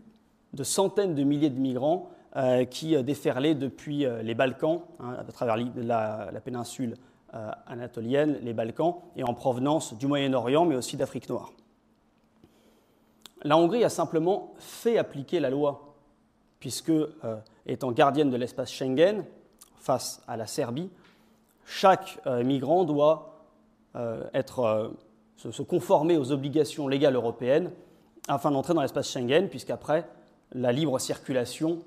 de 0.53 0.63
centaines 0.63 1.15
de 1.15 1.23
milliers 1.23 1.51
de 1.51 1.59
migrants 1.59 2.11
euh, 2.37 2.65
qui 2.65 3.03
déferlaient 3.03 3.55
depuis 3.55 4.07
les 4.23 4.35
Balkans, 4.35 4.83
hein, 5.01 5.17
à 5.19 5.25
travers 5.33 5.57
la 5.57 6.41
péninsule 6.45 6.97
euh, 7.37 7.51
anatolienne, 7.67 8.39
les 8.43 8.55
Balkans, 8.55 8.95
et 9.17 9.25
en 9.25 9.35
provenance 9.35 9.99
du 9.99 10.07
Moyen-Orient, 10.07 10.65
mais 10.65 10.77
aussi 10.77 10.97
d'Afrique 10.97 11.29
noire. 11.29 11.53
La 13.43 13.59
Hongrie 13.59 13.83
a 13.83 13.89
simplement 13.89 14.55
fait 14.59 14.97
appliquer 14.97 15.41
la 15.41 15.51
loi, 15.51 15.97
puisque, 16.61 16.91
euh, 16.91 17.11
étant 17.67 17.91
gardienne 17.91 18.31
de 18.31 18.37
l'espace 18.37 18.71
Schengen, 18.71 19.25
face 19.75 20.23
à 20.29 20.37
la 20.37 20.47
Serbie, 20.47 20.89
chaque 21.65 22.21
euh, 22.27 22.45
migrant 22.45 22.85
doit 22.85 23.33
être, 24.35 24.93
se, 25.37 25.63
conformer 25.63 26.17
aux 26.17 26.33
obligations 26.33 26.89
légales 26.89 27.15
européennes 27.15 27.71
afin 28.29 28.51
d'entrer 28.51 28.75
dans 28.75 28.83
l'espace 28.83 29.11
Schengen, 29.11 29.49
puisqu'après, 29.49 30.09
la 30.53 30.73
libre 30.73 30.99
circulation 30.99 31.83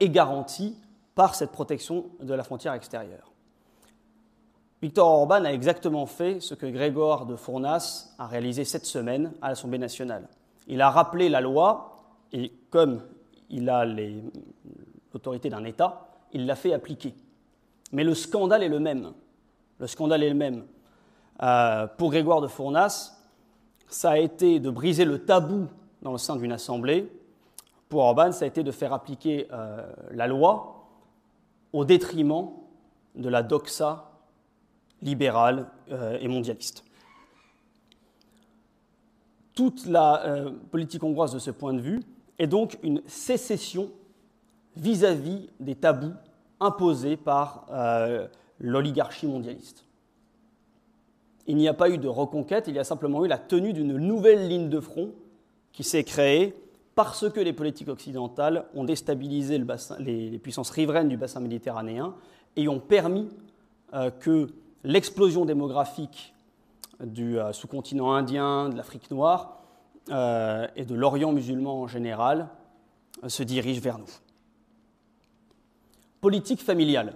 est 0.00 0.08
garantie 0.08 0.76
par 1.14 1.34
cette 1.34 1.50
protection 1.50 2.06
de 2.20 2.34
la 2.34 2.42
frontière 2.42 2.74
extérieure. 2.74 3.34
Victor 4.82 5.08
Orban 5.08 5.44
a 5.44 5.52
exactement 5.52 6.04
fait 6.04 6.40
ce 6.40 6.54
que 6.54 6.66
Grégoire 6.66 7.24
de 7.24 7.36
Fournas 7.36 8.14
a 8.18 8.26
réalisé 8.26 8.64
cette 8.64 8.84
semaine 8.84 9.32
à 9.40 9.48
l'Assemblée 9.48 9.78
nationale. 9.78 10.28
Il 10.66 10.82
a 10.82 10.90
rappelé 10.90 11.30
la 11.30 11.40
loi 11.40 12.04
et 12.32 12.52
comme 12.68 13.00
il 13.48 13.70
a 13.70 13.86
l'autorité 13.86 15.48
d'un 15.48 15.64
État, 15.64 16.08
il 16.32 16.44
l'a 16.44 16.54
fait 16.54 16.74
appliquer. 16.74 17.14
Mais 17.92 18.04
le 18.04 18.14
scandale 18.14 18.62
est 18.62 18.68
le 18.68 18.78
même. 18.80 19.12
Le 19.78 19.86
scandale 19.86 20.22
est 20.22 20.28
le 20.28 20.34
même. 20.34 20.64
Euh, 21.42 21.86
pour 21.98 22.10
Grégoire 22.10 22.40
de 22.40 22.46
Fournas, 22.46 23.12
ça 23.88 24.12
a 24.12 24.18
été 24.18 24.60
de 24.60 24.70
briser 24.70 25.04
le 25.04 25.24
tabou 25.24 25.66
dans 26.02 26.12
le 26.12 26.18
sein 26.18 26.36
d'une 26.36 26.52
assemblée. 26.52 27.10
Pour 27.88 28.02
Orban, 28.02 28.32
ça 28.32 28.44
a 28.44 28.48
été 28.48 28.62
de 28.62 28.70
faire 28.70 28.92
appliquer 28.92 29.48
euh, 29.52 29.86
la 30.12 30.26
loi 30.26 30.86
au 31.72 31.84
détriment 31.84 32.50
de 33.14 33.28
la 33.28 33.42
doxa 33.42 34.10
libérale 35.02 35.66
euh, 35.90 36.18
et 36.20 36.28
mondialiste. 36.28 36.84
Toute 39.54 39.86
la 39.86 40.50
politique 40.72 41.04
hongroise 41.04 41.32
de 41.32 41.38
ce 41.38 41.52
point 41.52 41.72
de 41.74 41.80
vue 41.80 42.00
est 42.40 42.48
donc 42.48 42.76
une 42.82 43.00
sécession 43.06 43.88
vis-à-vis 44.74 45.48
des 45.60 45.76
tabous 45.76 46.14
imposés 46.58 47.16
par 47.16 47.66
l'oligarchie 48.58 49.28
mondialiste. 49.28 49.83
Il 51.46 51.56
n'y 51.56 51.68
a 51.68 51.74
pas 51.74 51.90
eu 51.90 51.98
de 51.98 52.08
reconquête, 52.08 52.64
il 52.68 52.74
y 52.74 52.78
a 52.78 52.84
simplement 52.84 53.24
eu 53.24 53.28
la 53.28 53.38
tenue 53.38 53.72
d'une 53.72 53.96
nouvelle 53.96 54.48
ligne 54.48 54.68
de 54.68 54.80
front 54.80 55.12
qui 55.72 55.84
s'est 55.84 56.04
créée 56.04 56.54
parce 56.94 57.28
que 57.30 57.40
les 57.40 57.52
politiques 57.52 57.88
occidentales 57.88 58.66
ont 58.74 58.84
déstabilisé 58.84 59.62
les, 59.98 60.38
puissances 60.38 60.70
riveraines 60.70 61.08
du 61.08 61.16
bassin 61.16 61.40
méditerranéen 61.40 62.14
et 62.56 62.68
ont 62.68 62.78
permis 62.78 63.28
que 64.20 64.48
l'explosion 64.84 65.44
démographique 65.44 66.34
du 67.00 67.38
euh, 67.38 67.52
sous-continent 67.52 68.12
indien, 68.12 68.68
de 68.68 68.76
l'Afrique 68.76 69.10
noire 69.10 69.58
euh, 70.10 70.66
et 70.76 70.84
de 70.84 70.94
l'Orient 70.94 71.32
musulman 71.32 71.82
en 71.82 71.86
général 71.86 72.48
euh, 73.22 73.28
se 73.28 73.42
dirige 73.42 73.80
vers 73.80 73.98
nous. 73.98 74.10
Politique 76.20 76.62
familiale. 76.62 77.14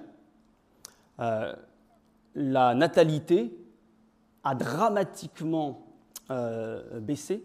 la 2.34 2.74
natalité 2.74 3.50
a 4.48 4.54
dramatiquement 4.54 5.84
baissé 7.00 7.42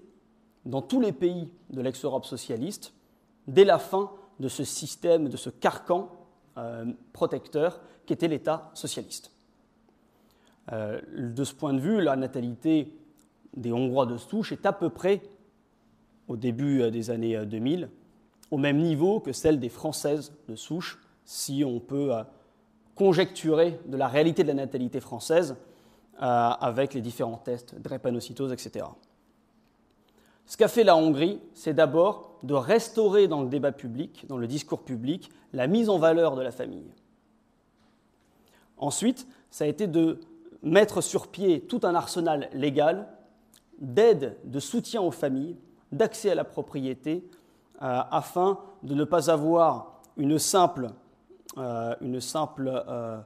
dans 0.65 0.81
tous 0.81 0.99
les 0.99 1.13
pays 1.13 1.49
de 1.69 1.81
l'ex-Europe 1.81 2.25
socialiste 2.25 2.93
dès 3.47 3.63
la 3.63 3.79
fin 3.79 4.11
de 4.39 4.47
ce 4.49 4.63
système, 4.63 5.29
de 5.29 5.37
ce 5.37 5.49
carcan 5.49 6.09
protecteur 7.13 7.79
qu'était 8.05 8.27
l'État 8.27 8.71
socialiste. 8.73 9.33
Euh, 10.71 11.01
de 11.17 11.43
ce 11.43 11.53
point 11.53 11.73
de 11.73 11.79
vue, 11.79 12.01
la 12.01 12.15
natalité 12.15 12.95
des 13.55 13.73
Hongrois 13.73 14.05
de 14.05 14.17
souche 14.17 14.51
est 14.51 14.65
à 14.65 14.73
peu 14.73 14.89
près, 14.89 15.21
au 16.27 16.37
début 16.37 16.81
euh, 16.81 16.89
des 16.89 17.09
années 17.09 17.45
2000, 17.45 17.83
euh, 17.83 17.87
au 18.51 18.57
même 18.57 18.77
niveau 18.77 19.19
que 19.19 19.33
celle 19.33 19.59
des 19.59 19.69
Françaises 19.69 20.33
de 20.47 20.55
souche, 20.55 20.99
si 21.25 21.63
on 21.65 21.79
peut 21.79 22.11
conjecturer 22.95 23.79
de 23.87 23.97
la 23.97 24.07
réalité 24.07 24.43
de 24.43 24.49
la 24.49 24.53
natalité 24.53 24.99
française 24.99 25.55
avec 26.19 26.93
les 26.93 27.01
différents 27.01 27.37
tests, 27.37 27.75
drépanocytose, 27.81 28.51
etc. 28.51 28.85
Ce 30.45 30.57
qu'a 30.57 30.67
fait 30.67 30.83
la 30.83 30.95
Hongrie, 30.95 31.39
c'est 31.53 31.73
d'abord 31.73 32.37
de 32.43 32.53
restaurer 32.53 33.27
dans 33.27 33.41
le 33.41 33.49
débat 33.49 33.71
public, 33.71 34.25
dans 34.27 34.37
le 34.37 34.47
discours 34.47 34.83
public, 34.83 35.29
la 35.53 35.67
mise 35.67 35.89
en 35.89 35.97
valeur 35.97 36.35
de 36.35 36.41
la 36.41 36.51
famille. 36.51 36.91
Ensuite, 38.77 39.27
ça 39.49 39.63
a 39.63 39.67
été 39.67 39.87
de 39.87 40.19
mettre 40.61 41.01
sur 41.01 41.27
pied 41.27 41.61
tout 41.61 41.81
un 41.83 41.95
arsenal 41.95 42.49
légal 42.53 43.07
d'aide, 43.79 44.37
de 44.43 44.59
soutien 44.59 45.01
aux 45.01 45.11
familles, 45.11 45.57
d'accès 45.91 46.31
à 46.31 46.35
la 46.35 46.43
propriété, 46.43 47.27
euh, 47.81 48.01
afin 48.11 48.59
de 48.81 48.93
ne 48.93 49.03
pas 49.03 49.29
avoir 49.29 50.01
euh, 50.17 50.19
une 50.19 50.37
simple, 50.39 50.91
euh, 51.57 53.19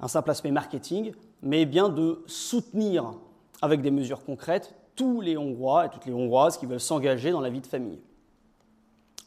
un 0.00 0.08
simple 0.08 0.30
aspect 0.30 0.50
marketing, 0.50 1.12
mais 1.42 1.66
bien 1.66 1.88
de 1.88 2.22
soutenir 2.26 3.14
avec 3.60 3.82
des 3.82 3.90
mesures 3.90 4.24
concrètes 4.24 4.74
tous 4.96 5.20
les 5.20 5.36
Hongrois 5.36 5.86
et 5.86 5.90
toutes 5.90 6.06
les 6.06 6.12
Hongroises 6.12 6.58
qui 6.58 6.66
veulent 6.66 6.80
s'engager 6.80 7.30
dans 7.30 7.40
la 7.40 7.50
vie 7.50 7.60
de 7.60 7.66
famille. 7.66 8.00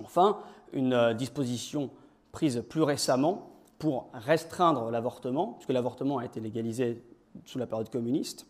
Enfin, 0.03 0.37
une 0.73 1.13
disposition 1.13 1.89
prise 2.31 2.63
plus 2.69 2.81
récemment 2.81 3.49
pour 3.79 4.09
restreindre 4.13 4.89
l'avortement, 4.91 5.53
puisque 5.53 5.71
l'avortement 5.71 6.19
a 6.19 6.25
été 6.25 6.39
légalisé 6.39 7.03
sous 7.45 7.59
la 7.59 7.65
période 7.65 7.89
communiste, 7.89 8.45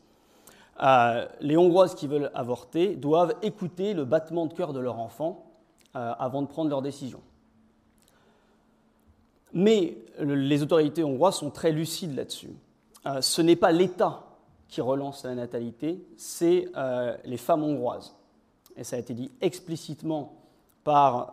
euh, 0.83 1.25
les 1.39 1.55
Hongroises 1.55 1.95
qui 1.95 2.07
veulent 2.07 2.31
avorter 2.33 2.95
doivent 2.95 3.35
écouter 3.41 3.93
le 3.93 4.05
battement 4.05 4.45
de 4.45 4.53
cœur 4.53 4.73
de 4.73 4.79
leur 4.79 4.99
enfant 4.99 5.45
euh, 5.95 6.13
avant 6.19 6.41
de 6.41 6.47
prendre 6.47 6.69
leur 6.69 6.81
décision. 6.81 7.21
Mais 9.53 9.97
les 10.19 10.61
autorités 10.61 11.01
hongroises 11.01 11.35
sont 11.35 11.49
très 11.49 11.71
lucides 11.71 12.13
là-dessus. 12.13 12.49
Euh, 13.05 13.21
ce 13.21 13.41
n'est 13.41 13.55
pas 13.55 13.71
l'État 13.71 14.23
qui 14.67 14.81
relance 14.81 15.23
la 15.23 15.35
natalité, 15.35 16.03
c'est 16.17 16.65
les 17.23 17.37
femmes 17.37 17.63
hongroises. 17.63 18.15
Et 18.75 18.83
ça 18.83 18.95
a 18.95 18.99
été 18.99 19.13
dit 19.13 19.31
explicitement 19.39 20.33
par 20.83 21.31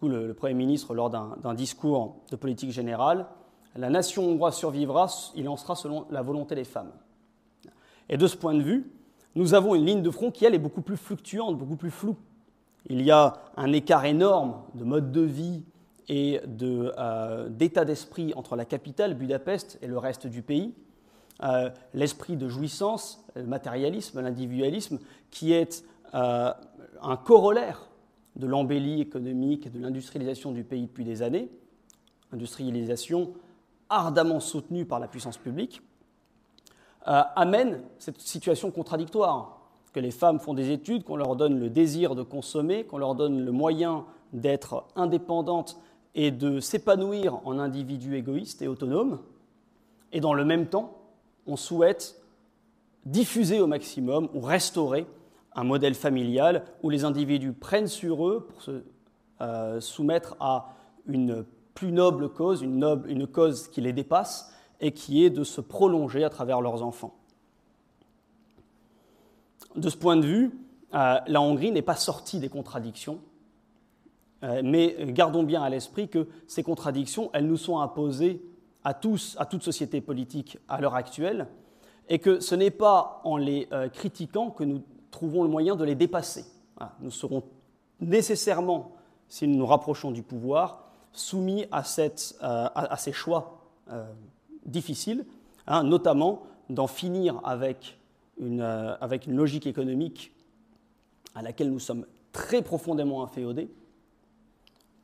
le, 0.00 0.32
Premier 0.32 0.54
ministre 0.54 0.94
lors 0.94 1.10
d'un 1.10 1.54
discours 1.54 2.16
de 2.30 2.36
politique 2.36 2.70
générale. 2.70 3.26
La 3.76 3.90
nation 3.90 4.28
hongroise 4.28 4.56
survivra, 4.56 5.08
il 5.34 5.48
en 5.48 5.56
sera 5.56 5.74
selon 5.74 6.06
la 6.10 6.22
volonté 6.22 6.54
des 6.54 6.64
femmes. 6.64 6.92
Et 8.08 8.16
de 8.16 8.26
ce 8.26 8.36
point 8.36 8.54
de 8.54 8.62
vue, 8.62 8.90
nous 9.36 9.54
avons 9.54 9.74
une 9.74 9.86
ligne 9.86 10.02
de 10.02 10.10
front 10.10 10.30
qui, 10.30 10.44
elle, 10.44 10.54
est 10.54 10.58
beaucoup 10.58 10.82
plus 10.82 10.96
fluctuante, 10.96 11.56
beaucoup 11.56 11.76
plus 11.76 11.90
floue. 11.90 12.16
Il 12.88 13.02
y 13.02 13.10
a 13.10 13.34
un 13.56 13.72
écart 13.72 14.04
énorme 14.04 14.62
de 14.74 14.84
mode 14.84 15.12
de 15.12 15.20
vie 15.20 15.62
et 16.10 16.40
euh, 16.60 17.48
d'état 17.48 17.84
d'esprit 17.84 18.34
entre 18.34 18.56
la 18.56 18.64
capitale, 18.64 19.14
Budapest, 19.14 19.78
et 19.80 19.86
le 19.86 19.96
reste 19.96 20.26
du 20.26 20.42
pays. 20.42 20.74
Euh, 21.44 21.70
l'esprit 21.94 22.36
de 22.36 22.48
jouissance, 22.48 23.24
le 23.36 23.44
matérialisme, 23.44 24.20
l'individualisme, 24.20 24.98
qui 25.30 25.52
est 25.52 25.84
euh, 26.14 26.52
un 27.00 27.16
corollaire 27.16 27.88
de 28.34 28.48
l'embellie 28.48 29.00
économique 29.00 29.66
et 29.66 29.70
de 29.70 29.78
l'industrialisation 29.78 30.50
du 30.50 30.64
pays 30.64 30.82
depuis 30.82 31.04
des 31.04 31.22
années, 31.22 31.48
industrialisation 32.32 33.32
ardemment 33.88 34.40
soutenue 34.40 34.84
par 34.84 34.98
la 34.98 35.06
puissance 35.06 35.38
publique, 35.38 35.80
euh, 37.06 37.22
amène 37.36 37.82
cette 37.98 38.20
situation 38.20 38.72
contradictoire, 38.72 39.58
que 39.92 40.00
les 40.00 40.10
femmes 40.10 40.40
font 40.40 40.54
des 40.54 40.70
études, 40.70 41.04
qu'on 41.04 41.16
leur 41.16 41.36
donne 41.36 41.60
le 41.60 41.70
désir 41.70 42.16
de 42.16 42.22
consommer, 42.22 42.84
qu'on 42.84 42.98
leur 42.98 43.14
donne 43.14 43.44
le 43.44 43.52
moyen 43.52 44.04
d'être 44.32 44.84
indépendantes 44.96 45.80
et 46.14 46.30
de 46.30 46.60
s'épanouir 46.60 47.40
en 47.46 47.58
individus 47.58 48.16
égoïstes 48.16 48.62
et 48.62 48.68
autonomes, 48.68 49.20
et 50.12 50.20
dans 50.20 50.34
le 50.34 50.44
même 50.44 50.66
temps, 50.66 50.98
on 51.46 51.56
souhaite 51.56 52.20
diffuser 53.04 53.60
au 53.60 53.66
maximum 53.66 54.28
ou 54.34 54.40
restaurer 54.40 55.06
un 55.54 55.64
modèle 55.64 55.94
familial 55.94 56.64
où 56.82 56.90
les 56.90 57.04
individus 57.04 57.52
prennent 57.52 57.88
sur 57.88 58.26
eux 58.28 58.46
pour 58.48 58.62
se 58.62 58.82
euh, 59.40 59.80
soumettre 59.80 60.36
à 60.40 60.74
une 61.06 61.44
plus 61.74 61.92
noble 61.92 62.28
cause, 62.28 62.62
une, 62.62 63.26
cause 63.26 63.68
qui 63.68 63.80
les 63.80 63.92
dépasse 63.92 64.52
et 64.80 64.92
qui 64.92 65.24
est 65.24 65.30
de 65.30 65.44
se 65.44 65.60
prolonger 65.60 66.24
à 66.24 66.30
travers 66.30 66.60
leurs 66.60 66.82
enfants. 66.82 67.14
De 69.76 69.88
ce 69.88 69.96
point 69.96 70.16
de 70.16 70.26
vue, 70.26 70.50
euh, 70.94 71.18
la 71.26 71.40
Hongrie 71.40 71.70
n'est 71.70 71.82
pas 71.82 71.94
sortie 71.94 72.38
des 72.38 72.48
contradictions, 72.48 73.20
mais 74.42 74.96
gardons 75.08 75.42
bien 75.42 75.62
à 75.62 75.68
l'esprit 75.68 76.08
que 76.08 76.26
ces 76.46 76.62
contradictions, 76.62 77.30
elles 77.32 77.46
nous 77.46 77.56
sont 77.56 77.78
imposées 77.78 78.42
à 78.84 78.94
tous, 78.94 79.36
à 79.38 79.44
toute 79.44 79.62
société 79.62 80.00
politique 80.00 80.58
à 80.68 80.80
l'heure 80.80 80.94
actuelle, 80.94 81.46
et 82.08 82.18
que 82.18 82.40
ce 82.40 82.54
n'est 82.54 82.70
pas 82.70 83.20
en 83.24 83.36
les 83.36 83.68
critiquant 83.92 84.50
que 84.50 84.64
nous 84.64 84.82
trouvons 85.10 85.42
le 85.42 85.48
moyen 85.50 85.76
de 85.76 85.84
les 85.84 85.94
dépasser. 85.94 86.44
Nous 87.00 87.10
serons 87.10 87.42
nécessairement, 88.00 88.92
si 89.28 89.46
nous 89.46 89.58
nous 89.58 89.66
rapprochons 89.66 90.10
du 90.10 90.22
pouvoir, 90.22 90.90
soumis 91.12 91.66
à, 91.70 91.82
euh, 92.42 92.68
ces 92.96 93.12
choix 93.12 93.60
euh, 93.90 94.04
difficiles, 94.64 95.26
hein, 95.66 95.82
notamment 95.82 96.42
d'en 96.68 96.86
finir 96.86 97.40
euh, 97.44 98.96
avec 99.00 99.26
une 99.26 99.36
logique 99.36 99.66
économique 99.66 100.32
à 101.34 101.42
laquelle 101.42 101.70
nous 101.70 101.80
sommes 101.80 102.06
très 102.32 102.62
profondément 102.62 103.22
inféodés, 103.22 103.70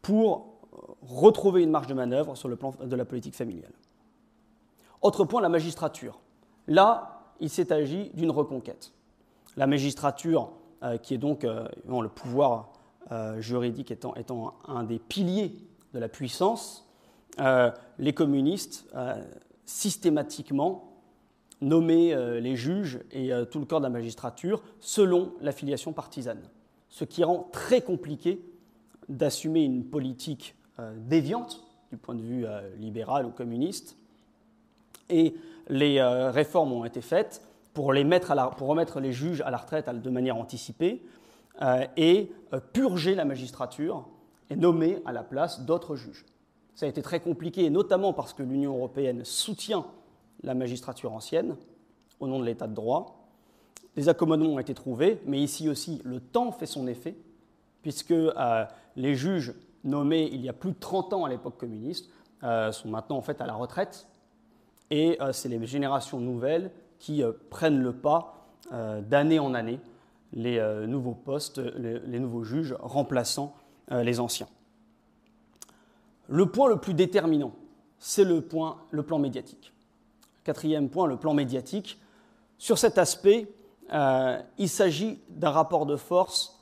pour 0.07 0.61
retrouver 1.03 1.65
une 1.65 1.71
marge 1.71 1.89
de 1.89 1.95
manœuvre 1.95 2.37
sur 2.37 2.49
le 2.49 2.55
plan 2.55 2.73
de 2.81 2.95
la 2.95 3.05
politique 3.05 3.35
familiale. 3.35 3.73
Autre 5.03 5.25
point, 5.25 5.41
la 5.41 5.49
magistrature. 5.49 6.21
Là, 6.69 7.33
il 7.41 7.51
s'est 7.51 7.73
agi 7.73 8.13
d'une 8.15 8.31
reconquête 8.31 8.93
la 9.57 9.67
magistrature, 9.67 10.53
euh, 10.85 10.97
qui 10.97 11.15
est 11.15 11.19
donc 11.19 11.45
euh, 11.45 11.67
le 11.89 12.09
pouvoir 12.09 12.73
euh, 13.11 13.41
juridique 13.41 13.91
étant, 13.91 14.15
étant, 14.15 14.55
un 14.69 14.85
des 14.85 15.01
piliers 15.01 15.57
de 15.93 15.99
la 15.99 16.09
puissance, 16.09 16.87
les 17.99 18.13
communistes 18.13 18.87
systématiquement 19.65 20.93
nommaient 21.61 22.41
les 22.41 22.57
juges 22.57 23.01
et 23.13 23.31
tout 23.51 23.59
le 23.59 23.67
corps 23.67 23.81
de 23.81 23.85
la 23.85 23.91
magistrature 23.91 24.63
selon 24.81 25.33
l'affiliation 25.43 25.93
partisane, 25.93 26.43
ce 26.89 27.05
qui 27.05 27.25
rend 27.25 27.49
très 27.53 27.83
compliqué 27.83 28.41
d'assumer 29.09 29.65
une 29.65 29.85
politique 29.85 30.55
déviante 30.97 31.65
du 31.91 31.97
point 31.97 32.15
de 32.15 32.23
vue 32.23 32.45
libéral 32.79 33.27
ou 33.27 33.31
communiste. 33.31 33.97
Et 35.09 35.35
les 35.69 36.03
réformes 36.03 36.73
ont 36.73 36.85
été 36.85 37.01
faites 37.01 37.43
pour, 37.77 37.93
les 37.93 38.05
mettre 38.05 38.35
pour 38.57 38.69
remettre 38.69 39.01
les 39.01 39.13
juges 39.13 39.43
à 39.43 39.51
la 39.51 39.59
retraite 39.59 39.89
de 39.89 40.11
manière 40.11 40.37
anticipée 40.37 41.03
euh, 41.63 41.87
et 41.97 42.31
euh, 42.53 42.61
purger 42.73 43.15
la 43.15 43.25
magistrature 43.25 44.07
et 44.51 44.57
nommer 44.57 45.03
à 45.07 45.13
la 45.13 45.23
place 45.23 45.61
d'autres 45.61 45.97
juges. 45.97 46.25
Ça 46.75 46.87
a 46.87 46.89
été 46.89 47.01
très 47.01 47.21
compliqué, 47.21 47.69
notamment 47.71 48.13
parce 48.13 48.35
que 48.35 48.43
l'Union 48.43 48.77
européenne 48.77 49.25
soutient 49.25 49.87
la 50.43 50.55
magistrature 50.55 51.13
ancienne 51.13 51.57
au 52.21 52.29
nom 52.29 52.41
de 52.41 52.45
l'état 52.45 52.67
de 52.67 52.75
droit. 52.75 53.27
Des 53.95 54.11
accommodements 54.11 54.55
ont 54.55 54.59
été 54.59 54.75
trouvés, 54.75 55.19
mais 55.27 55.41
ici 55.41 55.69
aussi, 55.69 56.03
le 56.05 56.21
temps 56.21 56.53
fait 56.53 56.67
son 56.67 56.87
effet, 56.87 57.15
puisque 57.87 58.11
euh, 58.11 58.65
les 58.97 59.15
juges 59.15 59.55
nommés 59.85 60.29
il 60.33 60.41
y 60.41 60.49
a 60.49 60.53
plus 60.53 60.73
de 60.73 60.79
30 60.81 61.13
ans 61.13 61.25
à 61.25 61.29
l'époque 61.29 61.57
communiste 61.57 62.11
sont 62.43 62.89
maintenant 62.89 63.17
en 63.17 63.23
fait 63.23 63.41
à 63.41 63.47
la 63.47 63.55
retraite, 63.55 64.07
et 64.91 65.19
c'est 65.33 65.49
les 65.49 65.67
générations 65.67 66.21
nouvelles 66.21 66.71
qui 66.99 67.23
euh, 67.23 67.33
prennent 67.51 67.83
le 67.83 67.93
pas 67.93 68.47
euh, 68.73 69.01
d'année 69.01 69.39
en 69.39 69.55
année, 69.55 69.81
les 70.33 70.59
euh, 70.59 70.87
nouveaux 70.87 71.15
postes, 71.15 71.59
les, 71.59 72.19
nouveaux 72.19 72.45
juges 72.45 72.75
remplaçant 72.81 73.55
les 73.89 74.19
anciens. 74.19 74.49
Le 76.29 76.47
point 76.47 76.69
le 76.69 76.79
plus 76.79 76.95
déterminant, 76.95 77.53
c'est 78.01 78.25
le, 78.25 78.45
le 78.91 79.03
plan 79.05 79.19
médiatique. 79.21 79.73
Quatrième 80.43 80.89
point, 80.89 81.07
le 81.07 81.17
plan 81.17 81.35
médiatique. 81.35 82.01
Sur 82.59 82.79
cet 82.79 82.99
aspect, 82.99 83.47
il 84.59 84.69
s'agit 84.69 85.21
d'un 85.29 85.51
rapport 85.51 85.87
de 85.87 85.95
force 85.95 86.56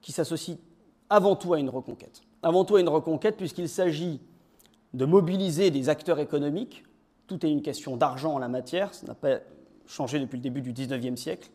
qui 0.00 0.12
s'associe 0.12 0.58
avant 1.08 1.36
tout 1.36 1.54
à 1.54 1.58
une 1.58 1.70
reconquête. 1.70 2.22
Avant 2.42 2.64
tout 2.64 2.76
à 2.76 2.80
une 2.80 2.88
reconquête 2.88 3.36
puisqu'il 3.36 3.68
s'agit 3.68 4.20
de 4.94 5.04
mobiliser 5.04 5.70
des 5.70 5.88
acteurs 5.88 6.18
économiques 6.18 6.84
tout 7.30 7.46
est 7.46 7.50
une 7.50 7.62
question 7.62 7.96
d'argent 7.96 8.34
en 8.34 8.38
la 8.38 8.48
matière, 8.48 8.92
ça 8.92 9.06
n'a 9.06 9.14
pas 9.14 9.38
changé 9.86 10.18
depuis 10.18 10.36
le 10.36 10.42
début 10.42 10.62
du 10.62 10.72
XIXe 10.72 11.18
siècle. 11.18 11.48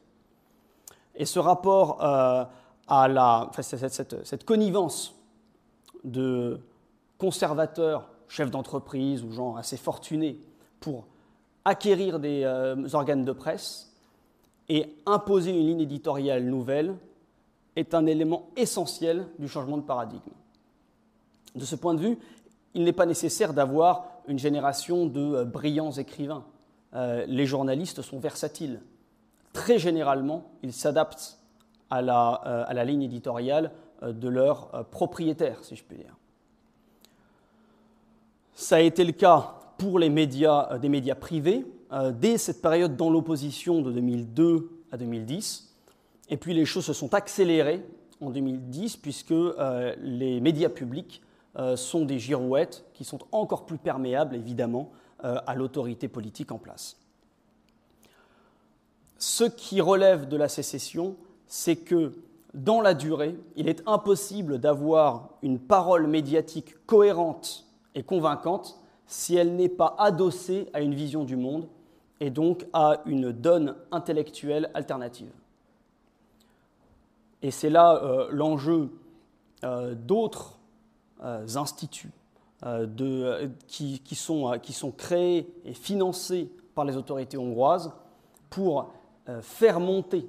Et 1.15 1.25
ce 1.25 1.37
rapport 1.37 2.01
euh, 2.01 2.45
à 2.87 3.07
la, 3.09 3.51
cette, 3.59 4.45
connivence 4.45 5.15
de 6.05 6.61
conservateurs, 7.17 8.07
chefs 8.29 8.51
d'entreprise 8.51 9.21
ou 9.21 9.31
gens 9.31 9.57
assez 9.57 9.75
fortunés 9.75 10.39
pour 10.79 11.07
acquérir 11.65 12.19
des 12.19 12.43
euh, 12.45 12.87
organes 12.93 13.25
de 13.25 13.33
presse 13.33 13.93
et 14.69 14.95
imposer 15.05 15.51
une 15.51 15.67
ligne 15.67 15.81
éditoriale 15.81 16.45
nouvelle 16.45 16.95
est 17.75 17.93
un 17.93 18.05
élément 18.05 18.49
essentiel 18.55 19.27
du 19.39 19.47
changement 19.47 19.77
de 19.77 19.83
paradigme. 19.83 20.21
De 21.55 21.65
ce 21.65 21.75
point 21.75 21.93
de 21.93 21.99
vue, 21.99 22.17
il 22.73 22.83
n'est 22.83 22.93
pas 22.93 23.05
nécessaire 23.05 23.53
d'avoir 23.53 24.07
une 24.27 24.39
génération 24.39 25.05
de 25.05 25.43
brillants 25.43 25.91
écrivains. 25.91 26.43
les 26.93 27.45
journalistes 27.45 28.01
sont 28.01 28.19
versatiles. 28.19 28.81
Très 29.53 29.79
généralement, 29.79 30.51
ils 30.63 30.73
s'adaptent 30.73 31.39
à 31.89 32.01
la, 32.01 32.67
la 32.69 32.85
ligne 32.85 33.03
éditoriale 33.03 33.71
de 34.01 34.27
leur 34.27 34.85
propriétaire, 34.89 35.63
si 35.63 35.75
je 35.75 35.83
puis 35.83 35.97
dire. 35.97 36.15
Ça 38.55 38.77
a 38.77 38.79
été 38.79 39.03
le 39.03 39.11
cas 39.11 39.55
pour 39.77 39.99
les 39.99 40.09
médias, 40.09 40.69
euh, 40.71 40.89
médias 40.89 41.15
privés, 41.15 41.65
euh, 41.91 42.11
dès 42.11 42.37
cette 42.37 42.61
période 42.61 42.95
dans 42.95 43.09
l'opposition 43.09 43.81
de 43.81 43.91
2002 43.91 44.69
à 44.91 44.97
2010. 44.97 45.74
Et 46.29 46.37
puis 46.37 46.53
les 46.53 46.65
choses 46.65 46.85
se 46.85 46.93
sont 46.93 47.13
accélérées 47.13 47.83
en 48.21 48.29
2010, 48.29 48.97
puisque 48.97 49.31
euh, 49.31 49.95
les 49.99 50.39
médias 50.39 50.69
publics 50.69 51.21
sont 51.77 52.03
des 52.03 52.19
girouettes 52.19 52.83
qui 52.93 53.05
sont 53.05 53.19
encore 53.31 53.65
plus 53.65 53.77
perméables, 53.77 54.35
évidemment, 54.35 54.91
à 55.21 55.55
l'autorité 55.55 56.09
politique 56.09 56.51
en 56.51 56.57
place. 56.57 56.97
Ce 59.17 59.45
qui 59.45 59.79
relève 59.79 60.27
de 60.27 60.35
la 60.35 60.49
sécession, 60.49 61.15
c'est 61.47 61.77
que 61.77 62.11
dans 62.53 62.81
la 62.81 62.93
durée, 62.93 63.35
il 63.55 63.67
est 63.67 63.83
impossible 63.85 64.59
d'avoir 64.59 65.29
une 65.41 65.59
parole 65.59 66.07
médiatique 66.07 66.85
cohérente 66.85 67.65
et 67.95 68.03
convaincante 68.03 68.79
si 69.07 69.35
elle 69.35 69.55
n'est 69.55 69.69
pas 69.69 69.95
adossée 69.99 70.69
à 70.73 70.81
une 70.81 70.95
vision 70.95 71.23
du 71.23 71.35
monde 71.35 71.67
et 72.19 72.29
donc 72.29 72.65
à 72.73 73.01
une 73.05 73.31
donne 73.31 73.75
intellectuelle 73.91 74.71
alternative. 74.73 75.31
Et 77.41 77.51
c'est 77.51 77.69
là 77.69 78.01
euh, 78.03 78.27
l'enjeu 78.31 78.89
euh, 79.63 79.93
d'autres 79.95 80.59
euh, 81.23 81.45
instituts 81.55 82.11
qui, 83.67 84.15
sont, 84.15 84.91
créés 84.97 85.53
et 85.65 85.73
financés 85.73 86.51
par 86.73 86.83
les 86.85 86.97
autorités 86.97 87.37
hongroises 87.37 87.91
pour 88.49 88.91
faire 89.41 89.79
monter 89.79 90.27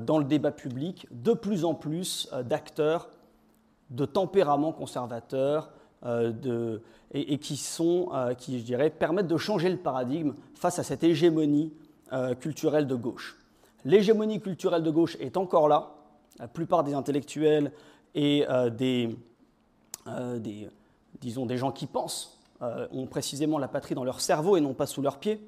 dans 0.00 0.18
le 0.18 0.24
débat 0.24 0.52
public 0.52 1.06
de 1.10 1.34
plus 1.34 1.66
en 1.66 1.74
plus 1.74 2.30
d'acteurs 2.44 3.10
de 3.90 4.06
tempérament 4.06 4.72
conservateur, 4.72 5.70
et, 7.12 7.38
qui, 7.38 7.60
euh, 7.80 8.90
permettent 8.90 9.26
de 9.26 9.36
changer 9.36 9.70
le 9.70 9.76
paradigme 9.76 10.34
face 10.54 10.78
à 10.78 10.82
cette 10.82 11.04
hégémonie 11.04 11.72
euh, 12.12 12.34
culturelle 12.34 12.86
de 12.86 12.94
gauche. 12.94 13.36
L'hégémonie 13.88 14.40
culturelle 14.40 14.82
de 14.82 14.90
gauche 14.90 15.16
est 15.18 15.36
encore 15.36 15.66
là. 15.66 15.94
La 16.38 16.46
plupart 16.46 16.84
des 16.84 16.94
intellectuels 16.94 17.72
et 18.14 18.44
euh, 18.48 18.70
des, 18.70 19.16
des, 20.36 20.68
disons, 21.20 21.46
des 21.46 21.56
gens 21.56 21.72
qui 21.72 21.86
pensent 21.86 22.38
ont 22.60 23.06
précisément 23.06 23.58
la 23.58 23.68
patrie 23.68 23.94
dans 23.94 24.02
leur 24.02 24.20
cerveau 24.20 24.56
et 24.56 24.60
non 24.60 24.74
pas 24.74 24.86
sous 24.86 25.00
leurs 25.00 25.18
pieds. 25.18 25.40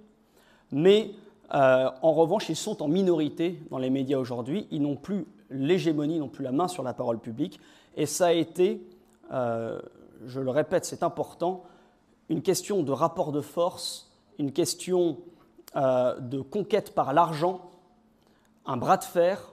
Mais 0.70 1.10
en 1.50 2.12
revanche, 2.12 2.48
ils 2.48 2.56
sont 2.56 2.84
en 2.84 2.88
minorité 2.88 3.60
dans 3.70 3.78
les 3.78 3.90
médias 3.90 4.18
aujourd'hui. 4.18 4.68
Ils 4.70 4.80
n'ont 4.80 4.94
plus 4.94 5.26
l'hégémonie, 5.50 6.20
n'ont 6.20 6.28
plus 6.28 6.44
la 6.44 6.52
main 6.52 6.68
sur 6.68 6.84
la 6.84 6.94
parole 6.94 7.18
publique. 7.18 7.58
Et 7.96 8.06
ça 8.06 8.26
a 8.26 8.32
été 8.32 8.80
je 10.26 10.40
le 10.40 10.50
répète, 10.50 10.84
c'est 10.84 11.02
important, 11.02 11.64
une 12.28 12.42
question 12.42 12.82
de 12.82 12.92
rapport 12.92 13.32
de 13.32 13.40
force, 13.40 14.10
une 14.38 14.52
question 14.52 15.18
euh, 15.76 16.18
de 16.20 16.40
conquête 16.40 16.94
par 16.94 17.12
l'argent, 17.12 17.70
un 18.70 18.76
bras 18.76 18.96
de 18.96 19.04
fer 19.04 19.52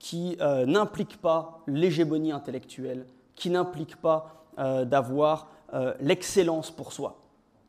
qui 0.00 0.36
euh, 0.40 0.66
n'implique 0.66 1.20
pas 1.20 1.60
l'hégémonie 1.68 2.32
intellectuelle, 2.32 3.06
qui 3.36 3.48
n'implique 3.48 3.96
pas 3.96 4.44
euh, 4.58 4.84
d'avoir 4.84 5.48
l'excellence 6.00 6.70
pour 6.70 6.92
soi. 6.92 7.18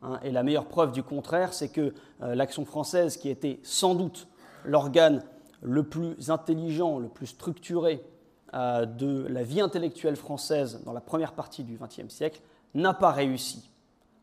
Hein. 0.04 0.20
et 0.24 0.30
la 0.30 0.44
meilleure 0.44 0.68
preuve 0.68 0.92
du 0.92 1.02
contraire, 1.02 1.52
c'est 1.52 1.68
que 1.68 1.96
l'action 2.22 2.64
française, 2.64 3.18
qui 3.18 3.28
était 3.28 3.60
sans 3.64 3.96
doute 3.96 4.28
l'organe 4.64 5.24
le 5.62 5.82
plus 5.82 6.30
intelligent, 6.30 7.00
le 7.00 7.08
plus 7.08 7.26
structuré 7.26 8.06
de 8.54 9.26
la 9.28 9.42
vie 9.42 9.60
intellectuelle 9.60 10.16
française 10.16 10.84
dans 10.86 10.94
la 10.94 11.02
première 11.02 11.34
partie 11.34 11.64
du 11.64 11.78
XXe 11.78 12.14
siècle, 12.14 12.40
n'a 12.76 12.94
pas 12.94 13.12
réussi 13.12 13.68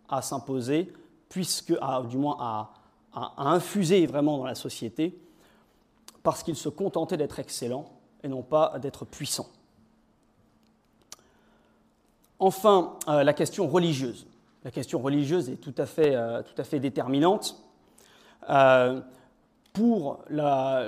à 0.09 0.23
s'imposer, 0.23 0.93
puisque, 1.29 1.75
du 2.09 2.17
moins 2.17 2.37
à, 2.41 2.71
infuser 3.37 4.07
vraiment 4.07 4.39
dans 4.39 4.47
la 4.47 4.55
société, 4.55 5.19
parce 6.25 6.43
qu'il 6.43 6.57
se 6.57 6.69
contentait 6.69 7.17
d'être 7.17 7.39
excellent 7.39 7.85
et 8.25 8.29
non 8.29 8.43
pas 8.43 8.79
d'être 8.81 9.05
puissant. 9.05 9.47
Enfin, 12.41 12.95
euh, 13.09 13.23
la 13.23 13.33
question 13.35 13.69
religieuse. 13.69 14.27
La 14.65 14.71
question 14.71 14.99
religieuse 14.99 15.51
est 15.51 15.57
tout 15.57 15.75
à 15.77 15.87
fait, 15.87 16.17
euh, 16.17 16.43
déterminante. 16.81 17.63
Euh, 18.49 19.01
pour 19.75 20.25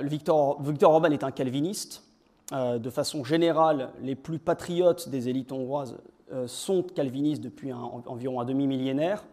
Victor, 0.03 0.61
Victor 0.61 0.91
Orban 0.91 1.11
est 1.11 1.23
un 1.23 1.31
calviniste. 1.31 2.03
de 2.51 2.89
façon 2.89 3.25
générale, 3.25 3.89
les 4.01 4.15
plus 4.15 4.39
patriotes 4.39 5.09
des 5.09 5.27
élites 5.27 5.51
hongroises 5.51 5.97
sont 6.45 6.83
calvinistes 6.83 7.41
depuis 7.41 7.73
environ 7.73 8.39
un 8.39 8.45
demi-millénaire, 8.45 9.25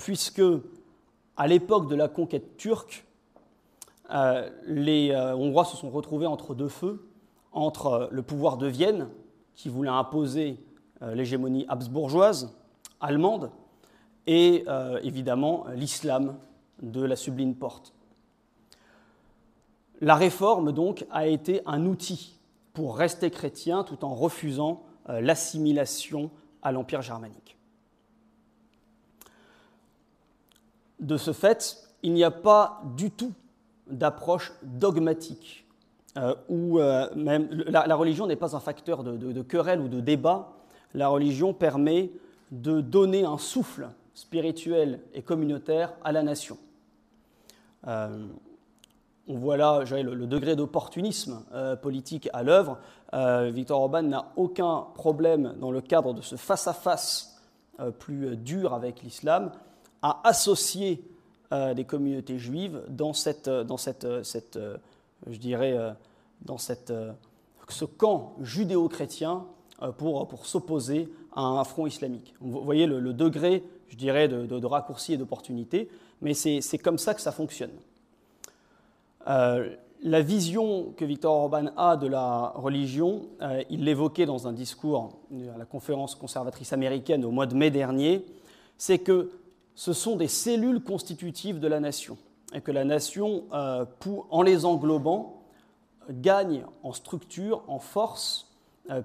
puisque 0.00 0.42
à 1.36 1.46
l'époque 1.46 1.88
de 1.88 1.94
la 1.94 2.08
conquête 2.08 2.56
turque, 2.56 3.06
euh, 4.12 4.48
les 4.66 5.14
Hongrois 5.16 5.64
se 5.64 5.76
sont 5.76 5.90
retrouvés 5.90 6.26
entre 6.26 6.54
deux 6.54 6.68
feux, 6.68 7.08
entre 7.52 8.08
le 8.10 8.22
pouvoir 8.22 8.56
de 8.56 8.66
Vienne, 8.66 9.08
qui 9.54 9.68
voulait 9.68 9.90
imposer 9.90 10.58
l'hégémonie 11.00 11.66
habsbourgeoise 11.68 12.56
allemande, 13.00 13.50
et 14.26 14.64
évidemment 15.02 15.66
l'islam 15.74 16.36
de 16.80 17.02
la 17.02 17.16
Sublime 17.16 17.54
Porte. 17.54 17.92
La 20.02 20.16
réforme, 20.16 20.72
donc, 20.72 21.06
a 21.12 21.28
été 21.28 21.62
un 21.64 21.86
outil 21.86 22.36
pour 22.72 22.96
rester 22.96 23.30
chrétien 23.30 23.84
tout 23.84 24.04
en 24.04 24.14
refusant 24.14 24.82
euh, 25.08 25.20
l'assimilation 25.20 26.30
à 26.60 26.72
l'Empire 26.72 27.02
germanique. 27.02 27.56
De 30.98 31.16
ce 31.16 31.32
fait, 31.32 31.88
il 32.02 32.14
n'y 32.14 32.24
a 32.24 32.32
pas 32.32 32.82
du 32.96 33.12
tout 33.12 33.32
d'approche 33.92 34.52
dogmatique, 34.62 35.66
euh, 36.16 36.34
où 36.48 36.78
euh, 36.78 37.08
même 37.14 37.48
la, 37.68 37.94
religion 37.94 38.26
n'est 38.26 38.36
pas 38.36 38.56
un 38.56 38.60
facteur 38.60 39.04
de, 39.04 39.42
querelle 39.42 39.80
ou 39.80 39.88
de 39.88 40.00
débat. 40.00 40.52
La 40.94 41.08
religion 41.08 41.54
permet 41.54 42.10
de 42.50 42.80
donner 42.80 43.24
un 43.24 43.38
souffle 43.38 43.88
spirituel 44.14 45.00
et 45.14 45.22
communautaire 45.22 45.94
à 46.04 46.12
la 46.12 46.22
nation 46.22 46.58
on 49.28 49.36
voit 49.36 49.56
là 49.56 49.84
le, 49.84 50.26
degré 50.26 50.56
d'opportunisme 50.56 51.44
euh, 51.52 51.76
politique 51.76 52.28
à 52.32 52.42
l'œuvre. 52.42 52.78
Euh, 53.14 53.50
Victor 53.52 53.80
Orban 53.80 54.02
n'a 54.02 54.32
aucun 54.36 54.86
problème 54.94 55.54
dans 55.60 55.70
le 55.70 55.80
cadre 55.80 56.12
de 56.12 56.20
ce 56.20 56.36
face-à-face 56.36 57.40
euh, 57.80 57.90
plus 57.90 58.36
dur 58.36 58.74
avec 58.74 59.02
l'islam 59.02 59.52
à 60.02 60.20
associer 60.24 61.04
des 61.74 61.84
communautés 61.84 62.38
juives 62.38 62.82
dans, 62.88 63.12
cette, 63.12 63.48
dans 63.48 63.76
cette, 63.76 64.06
je 64.06 65.36
dirais, 65.36 65.76
dans 66.42 66.58
cette, 66.58 66.92
ce 67.68 67.84
camp 67.84 68.34
judéo-chrétien 68.40 69.44
pour, 69.98 70.28
pour 70.28 70.46
s'opposer 70.46 71.08
à 71.34 71.42
un 71.42 71.64
front 71.64 71.86
islamique. 71.86 72.34
Vous 72.40 72.60
voyez 72.62 72.86
le, 72.86 73.12
degré, 73.12 73.64
je 73.88 73.96
dirais, 73.96 74.28
de, 74.28 74.66
raccourci 74.66 75.14
et 75.14 75.16
d'opportunité, 75.16 75.88
mais 76.20 76.34
c'est 76.34 76.78
comme 76.78 76.98
ça 76.98 77.14
que 77.14 77.20
ça 77.20 77.32
fonctionne. 77.32 77.72
Euh, 79.28 79.74
la 80.02 80.20
vision 80.20 80.92
que 80.96 81.04
Victor 81.04 81.32
Orban 81.32 81.66
a 81.76 81.96
de 81.96 82.08
la 82.08 82.52
religion, 82.56 83.22
euh, 83.40 83.62
il 83.70 83.84
l'évoquait 83.84 84.26
dans 84.26 84.48
un 84.48 84.52
discours 84.52 85.10
à 85.54 85.58
la 85.58 85.64
conférence 85.64 86.16
conservatrice 86.16 86.72
américaine 86.72 87.24
au 87.24 87.30
mois 87.30 87.46
de 87.46 87.54
mai 87.54 87.70
dernier, 87.70 88.24
c'est 88.78 88.98
que 88.98 89.30
ce 89.74 89.92
sont 89.92 90.16
des 90.16 90.28
cellules 90.28 90.82
constitutives 90.82 91.60
de 91.60 91.68
la 91.68 91.80
nation 91.80 92.18
et 92.54 92.60
que 92.60 92.70
la 92.70 92.84
nation, 92.84 93.44
euh, 93.52 93.84
en 94.30 94.42
les 94.42 94.64
englobant, 94.64 95.42
gagne 96.10 96.64
en 96.82 96.92
structure, 96.92 97.62
en 97.68 97.78
force, 97.78 98.52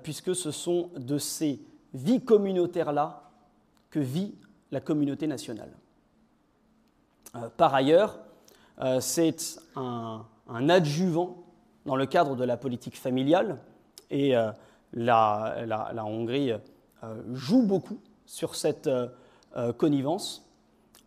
puisque 0.01 0.35
ce 0.35 0.49
sont 0.51 0.89
de 0.97 1.19
ces 1.19 1.61
vies 1.93 2.19
communautaires-là 2.19 3.29
que 3.91 3.99
vit 3.99 4.33
la 4.71 4.81
communauté 4.81 5.27
nationale. 5.27 5.69
par 7.55 7.75
ailleurs, 7.75 8.19
euh, 8.79 8.99
c'est 8.99 9.59
un, 9.75 10.25
adjuvant 10.47 11.43
dans 11.85 11.95
le 11.95 12.05
cadre 12.05 12.35
de 12.35 12.43
la 12.43 12.57
politique 12.57 12.97
familiale 12.97 13.57
et 14.11 14.35
euh, 14.35 14.51
la, 14.93 16.05
Hongrie 16.05 16.51
euh, 16.51 16.57
joue 17.33 17.63
beaucoup 17.63 17.99
sur 18.25 18.55
cette 18.55 18.89
connivence. 19.77 20.46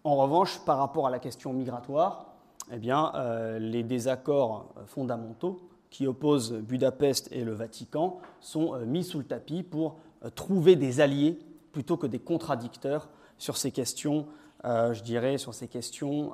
En 0.02 0.16
revanche, 0.16 0.58
par 0.64 0.78
rapport 0.78 1.06
à 1.06 1.10
la 1.10 1.18
question 1.18 1.52
migratoire, 1.52 2.26
eh 2.72 2.78
bien, 2.78 3.12
les 3.58 3.82
désaccords 3.82 4.72
fondamentaux 4.86 5.60
qui 5.90 6.06
opposent 6.06 6.52
Budapest 6.52 7.28
et 7.32 7.44
le 7.44 7.52
Vatican 7.52 8.18
sont 8.40 8.78
mis 8.86 9.04
sous 9.04 9.18
le 9.18 9.24
tapis 9.24 9.62
pour 9.62 9.96
trouver 10.34 10.76
des 10.76 11.00
alliés 11.00 11.38
plutôt 11.72 11.96
que 11.96 12.06
des 12.06 12.18
contradicteurs 12.18 13.08
sur 13.38 13.56
ces 13.56 13.72
questions, 13.72 14.26
euh, 14.64 14.92
je 14.94 15.02
dirais, 15.02 15.36
sur 15.36 15.52
ces 15.52 15.68
questions 15.68 16.32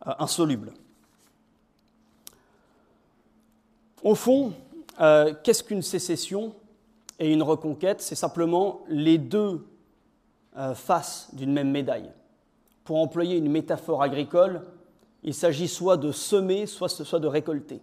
insolubles. 0.00 0.72
Au 4.02 4.14
fond, 4.14 4.52
qu'est-ce 5.42 5.62
qu'une 5.62 5.82
sécession 5.82 6.54
et 7.18 7.32
une 7.32 7.42
reconquête? 7.42 8.00
C'est 8.00 8.14
simplement 8.14 8.80
les 8.88 9.18
deux 9.18 9.66
faces 10.74 11.28
d'une 11.34 11.52
même 11.52 11.70
médaille. 11.70 12.10
Pour 12.88 13.02
employer 13.02 13.36
une 13.36 13.50
métaphore 13.50 14.02
agricole, 14.02 14.62
il 15.22 15.34
s'agit 15.34 15.68
soit 15.68 15.98
de 15.98 16.10
semer, 16.10 16.64
soit, 16.64 17.18
de 17.20 17.26
récolter. 17.26 17.82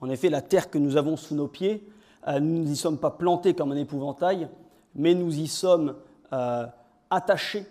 En 0.00 0.08
effet, 0.08 0.30
la 0.30 0.40
terre 0.40 0.70
que 0.70 0.78
nous 0.78 0.96
avons 0.96 1.18
sous 1.18 1.34
nos 1.34 1.46
pieds, 1.46 1.86
euh, 2.26 2.40
nous 2.40 2.64
n'y 2.64 2.74
sommes 2.74 2.96
pas 2.96 3.10
plantés 3.10 3.52
comme 3.52 3.70
un 3.70 3.76
épouvantail, 3.76 4.48
mais 4.94 5.12
nous 5.12 5.38
y 5.38 5.46
sommes 5.46 5.94
euh, 6.32 6.66
attachés 7.10 7.66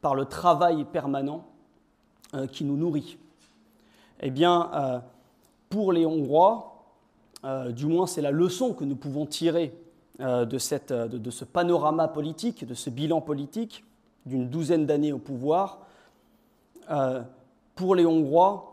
par 0.00 0.16
le 0.16 0.24
travail 0.24 0.84
permanent 0.84 1.44
euh, 2.34 2.48
qui 2.48 2.64
nous 2.64 2.76
nourrit. 2.76 3.16
Eh 4.20 4.30
bien, 4.30 5.00
pour 5.68 5.92
les 5.92 6.04
Hongrois, 6.04 6.86
du 7.70 7.86
moins 7.86 8.08
c'est 8.08 8.20
la 8.20 8.32
leçon 8.32 8.74
que 8.74 8.82
nous 8.82 8.96
pouvons 8.96 9.26
tirer 9.26 9.72
de, 10.18 10.58
ce 10.58 11.44
panorama 11.44 12.08
politique, 12.08 12.66
de 12.66 12.74
ce 12.74 12.90
bilan 12.90 13.20
politique 13.20 13.84
d'une 14.26 14.48
douzaine 14.48 14.86
d'années 14.86 15.12
au 15.12 15.18
pouvoir, 15.18 15.80
pour 17.74 17.94
les 17.94 18.06
Hongrois, 18.06 18.72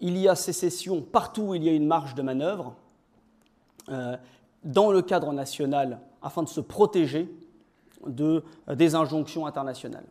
il 0.00 0.18
y 0.18 0.28
a 0.28 0.34
sécession 0.34 1.00
partout 1.02 1.42
où 1.42 1.54
il 1.54 1.64
y 1.64 1.68
a 1.68 1.72
une 1.72 1.86
marge 1.86 2.14
de 2.14 2.22
manœuvre, 2.22 2.74
euh, 3.88 4.16
dans 4.64 4.90
le 4.90 5.00
cadre 5.00 5.32
national, 5.32 6.00
afin 6.22 6.42
de 6.42 6.48
se 6.48 6.60
protéger 6.60 7.32
de, 8.06 8.42
des 8.74 8.94
injonctions 8.94 9.46
internationales. 9.46 10.06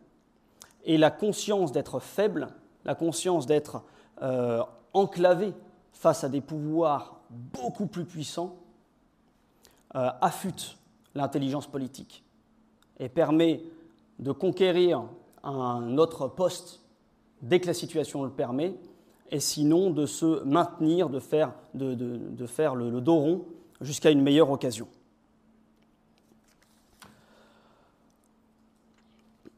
Et 0.86 0.98
la 0.98 1.12
conscience 1.12 1.72
d'être 1.72 2.00
faible, 2.00 2.48
la 2.86 2.96
conscience 2.96 3.46
d'être 3.46 3.84
euh, 4.22 4.64
enclavé 4.94 5.54
face 5.92 6.24
à 6.24 6.30
des 6.30 6.42
pouvoirs 6.42 7.20
beaucoup 7.30 7.86
plus 7.86 8.06
puissants, 8.06 8.56
euh, 9.96 10.10
affûte 10.22 10.78
l'intelligence 11.16 11.68
politique 11.68 12.24
et 13.00 13.10
permet 13.10 13.62
de 14.20 14.32
conquérir 14.32 15.04
un 15.44 15.98
autre 15.98 16.28
poste 16.28 16.82
dès 17.42 17.60
que 17.60 17.68
la 17.68 17.74
situation 17.74 18.24
le 18.24 18.32
permet, 18.32 18.76
et 19.32 19.40
sinon 19.40 19.90
de 19.90 20.06
se 20.06 20.44
maintenir, 20.44 21.10
de 21.10 21.20
faire, 21.20 21.54
le, 21.74 23.02
dos 23.02 23.16
rond 23.16 23.46
jusqu'à 23.82 24.12
une 24.12 24.22
meilleure 24.22 24.50
occasion. 24.50 24.88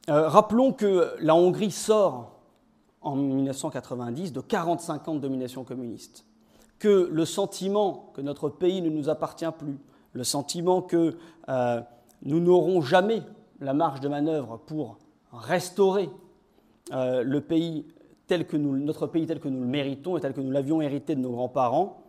Euh, 0.10 0.30
rappelons 0.30 0.72
que 0.72 1.14
la 1.20 1.36
Hongrie 1.36 1.72
sort 1.72 2.40
en 3.02 3.16
1990 3.16 4.32
de 4.32 4.40
45 4.40 5.08
ans 5.10 5.16
de 5.16 5.20
domination 5.20 5.64
communiste, 5.64 6.26
que 6.80 7.10
le 7.12 7.26
sentiment 7.26 8.12
que 8.14 8.22
notre 8.22 8.50
pays 8.50 8.82
ne 8.82 8.90
nous 8.90 9.10
appartient 9.10 9.46
plus, 9.58 9.78
le 10.14 10.24
sentiment 10.24 10.82
que 10.82 11.18
euh, 11.50 11.82
nous 12.24 12.40
n'aurons 12.40 12.82
jamais 12.82 13.22
la 13.60 13.74
marge 13.74 14.00
de 14.00 14.08
manœuvre 14.08 14.58
pour 14.58 14.98
restaurer 15.32 16.10
euh, 16.92 17.24
le 17.24 17.42
pays 17.42 17.86
tel 18.28 18.46
que 18.46 18.58
notre 18.58 19.08
pays 19.08 19.26
tel 19.26 19.40
que 19.40 19.48
nous 19.48 19.62
le 19.62 19.68
méritons 19.68 20.18
et 20.18 20.22
tel 20.22 20.34
que 20.34 20.42
nous 20.42 20.52
l'avions 20.52 20.82
hérité 20.82 21.16
de 21.16 21.22
nos 21.22 21.32
grands-parents, 21.32 22.04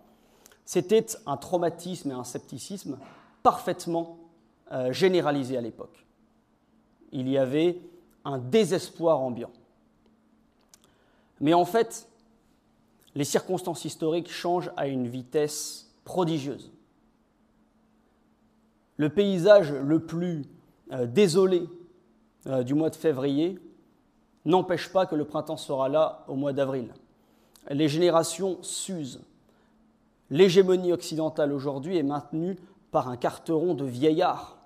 c'était 0.64 1.06
un 1.26 1.36
traumatisme 1.36 2.10
et 2.10 2.14
un 2.14 2.24
scepticisme 2.24 2.98
parfaitement 3.42 4.18
euh, 4.72 4.92
généralisés 4.92 5.56
à 5.56 5.60
l'époque. 5.60 6.04
Il 7.12 7.28
y 7.28 7.38
avait 7.38 7.80
un 8.24 8.38
désespoir 8.38 9.20
ambiant. 9.20 9.50
Mais 11.40 11.54
en 11.54 11.64
fait, 11.64 12.08
les 13.14 13.24
circonstances 13.24 13.84
historiques 13.84 14.30
changent 14.30 14.70
à 14.76 14.88
une 14.88 15.06
vitesse 15.06 15.90
prodigieuse. 16.04 16.70
Le 18.96 19.08
paysage 19.08 19.72
le 19.72 20.00
plus 20.00 20.44
euh, 20.92 21.06
désolé 21.06 21.68
du 22.64 22.72
mois 22.72 22.88
de 22.88 22.96
février 22.96 23.58
n'empêche 24.46 24.90
pas 24.90 25.04
que 25.04 25.14
le 25.14 25.24
printemps 25.24 25.58
sera 25.58 25.88
là 25.88 26.24
au 26.28 26.34
mois 26.34 26.52
d'avril. 26.52 26.94
Les 27.68 27.88
générations 27.88 28.58
s'usent. 28.62 29.20
L'hégémonie 30.30 30.92
occidentale 30.92 31.52
aujourd'hui 31.52 31.98
est 31.98 32.02
maintenue 32.02 32.56
par 32.90 33.08
un 33.08 33.16
carteron 33.16 33.74
de 33.74 33.84
vieillards, 33.84 34.56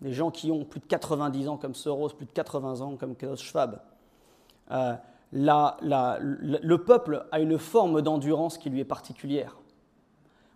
des 0.00 0.12
gens 0.12 0.30
qui 0.30 0.50
ont 0.50 0.64
plus 0.64 0.80
de 0.80 0.86
90 0.86 1.48
ans 1.48 1.56
comme 1.56 1.74
Soros, 1.74 2.10
plus 2.10 2.26
de 2.26 2.30
80 2.30 2.80
ans 2.80 2.96
comme 2.96 3.16
Klaus 3.16 3.42
Schwab. 3.42 3.80
Euh, 4.70 4.94
le 5.32 6.76
peuple 6.76 7.26
a 7.32 7.40
une 7.40 7.58
forme 7.58 8.02
d'endurance 8.02 8.58
qui 8.58 8.70
lui 8.70 8.80
est 8.80 8.84
particulière. 8.84 9.56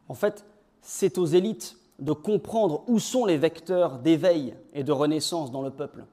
En 0.08 0.14
fait, 0.14 0.44
c'est 0.82 1.18
aux 1.18 1.26
élites 1.26 1.77
de 1.98 2.12
comprendre 2.12 2.84
où 2.86 2.98
sont 2.98 3.24
les 3.26 3.36
vecteurs 3.36 3.98
d'éveil 3.98 4.54
et 4.72 4.84
de 4.84 4.92
renaissance 4.92 5.50
dans 5.50 5.62
le 5.62 5.70
peuple. 5.70 6.04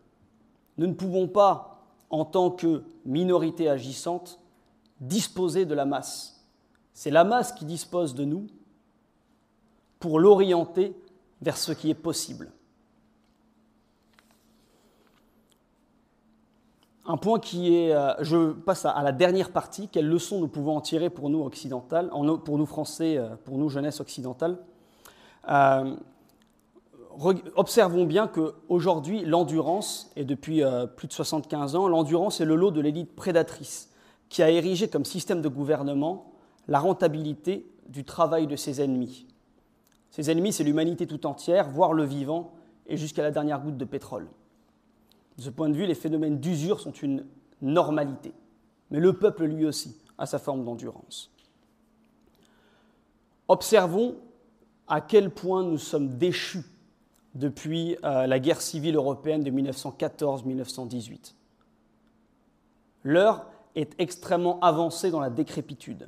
Nous 0.77 0.87
ne 0.87 0.93
pouvons 0.93 1.27
pas 1.27 1.83
en 2.09 2.25
tant 2.25 2.49
que 2.49 2.83
minorité 3.05 3.69
agissante, 3.69 4.39
disposer 4.99 5.65
de 5.65 5.75
la 5.75 5.85
masse. 5.85 6.43
C'est 6.93 7.11
la 7.11 7.23
masse 7.23 7.51
qui 7.51 7.65
dispose 7.65 8.15
de 8.15 8.25
nous 8.25 8.47
pour 9.99 10.19
l'orienter 10.19 10.95
vers 11.41 11.57
ce 11.57 11.71
qui 11.71 11.89
est 11.89 11.95
possible. 11.95 12.51
Un 17.07 17.17
point 17.17 17.39
qui 17.39 17.75
est, 17.75 17.93
euh, 17.93 18.15
je 18.21 18.51
passe 18.51 18.85
à 18.85 19.03
la 19.03 19.11
dernière 19.11 19.51
partie, 19.51 19.87
quelles 19.89 20.07
leçons 20.07 20.39
nous 20.39 20.47
pouvons 20.47 20.77
en 20.77 20.81
tirer 20.81 21.11
pour 21.11 21.29
nous 21.29 21.43
occidentales, 21.43 22.09
pour 22.43 22.57
nous 22.57 22.65
français, 22.65 23.17
euh, 23.17 23.35
pour 23.43 23.59
nous 23.59 23.69
jeunesse 23.69 23.99
occidentale? 23.99 24.57
Euh, 25.49 25.95
observons 27.55 28.05
bien 28.05 28.27
qu'aujourd'hui, 28.27 29.23
l'endurance, 29.25 30.11
et 30.15 30.25
depuis 30.25 30.63
euh, 30.63 30.85
plus 30.85 31.07
de 31.07 31.13
75 31.13 31.75
ans, 31.75 31.87
l'endurance 31.87 32.41
est 32.41 32.45
le 32.45 32.55
lot 32.55 32.71
de 32.71 32.81
l'élite 32.81 33.15
prédatrice, 33.15 33.91
qui 34.29 34.43
a 34.43 34.49
érigé 34.49 34.87
comme 34.87 35.05
système 35.05 35.41
de 35.41 35.49
gouvernement 35.49 36.31
la 36.67 36.79
rentabilité 36.79 37.65
du 37.87 38.03
travail 38.03 38.47
de 38.47 38.55
ses 38.55 38.81
ennemis. 38.81 39.27
Ses 40.09 40.31
ennemis, 40.31 40.53
c'est 40.53 40.63
l'humanité 40.63 41.07
tout 41.07 41.25
entière, 41.25 41.69
voire 41.69 41.93
le 41.93 42.03
vivant, 42.03 42.53
et 42.87 42.97
jusqu'à 42.97 43.23
la 43.23 43.31
dernière 43.31 43.61
goutte 43.61 43.77
de 43.77 43.85
pétrole. 43.85 44.27
De 45.37 45.43
ce 45.43 45.49
point 45.49 45.69
de 45.69 45.75
vue, 45.75 45.85
les 45.85 45.95
phénomènes 45.95 46.39
d'usure 46.39 46.79
sont 46.79 46.91
une 46.91 47.25
normalité. 47.61 48.33
Mais 48.91 48.99
le 48.99 49.13
peuple, 49.13 49.45
lui 49.45 49.65
aussi, 49.65 49.95
a 50.17 50.25
sa 50.25 50.39
forme 50.39 50.63
d'endurance. 50.63 51.31
Observons 53.47 54.15
à 54.87 55.01
quel 55.01 55.29
point 55.29 55.63
nous 55.63 55.77
sommes 55.77 56.17
déchus 56.17 56.63
depuis 57.33 57.97
euh, 58.03 58.27
la 58.27 58.39
guerre 58.39 58.61
civile 58.61 58.95
européenne 58.95 59.43
de 59.43 59.51
1914-1918. 59.51 61.33
L'heure 63.03 63.45
est 63.75 63.93
extrêmement 63.99 64.59
avancée 64.61 65.11
dans 65.11 65.19
la 65.19 65.29
décrépitude. 65.29 66.07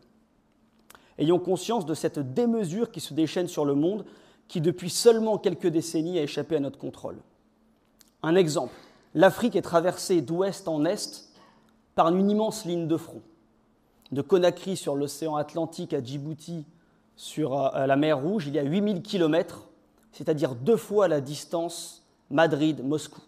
Ayons 1.18 1.40
conscience 1.40 1.86
de 1.86 1.94
cette 1.94 2.20
démesure 2.34 2.92
qui 2.92 3.02
se 3.02 3.14
déchaîne 3.14 3.48
sur 3.48 3.66
le 3.66 3.76
monde, 3.76 4.06
qui 4.48 4.62
depuis 4.62 4.90
seulement 4.90 5.38
quelques 5.38 5.68
décennies 5.68 6.20
a 6.20 6.24
échappé 6.24 6.56
à 6.56 6.60
notre 6.60 6.80
contrôle. 6.80 7.18
Un 8.24 8.36
exemple, 8.36 8.74
l'Afrique 9.14 9.56
est 9.56 9.62
traversée 9.62 10.22
d'ouest 10.22 10.68
en 10.68 10.86
est 10.86 11.30
par 11.96 12.10
une 12.16 12.30
immense 12.30 12.66
ligne 12.66 12.88
de 12.88 12.98
front. 12.98 13.22
De 14.12 14.22
Conakry 14.22 14.78
sur 14.78 14.96
l'océan 14.96 15.36
Atlantique 15.36 15.94
à 15.94 16.02
Djibouti 16.02 16.66
sur 17.18 17.76
euh, 17.76 17.86
la 17.86 17.96
mer 17.98 18.22
Rouge, 18.22 18.48
il 18.48 18.54
y 18.54 18.60
a 18.60 18.64
8000 18.64 19.02
kilomètres 19.02 19.68
c'est-à-dire 20.18 20.56
deux 20.56 20.78
fois 20.78 21.08
la 21.08 21.22
distance 21.22 22.04
Madrid-Moscou. 22.32 23.22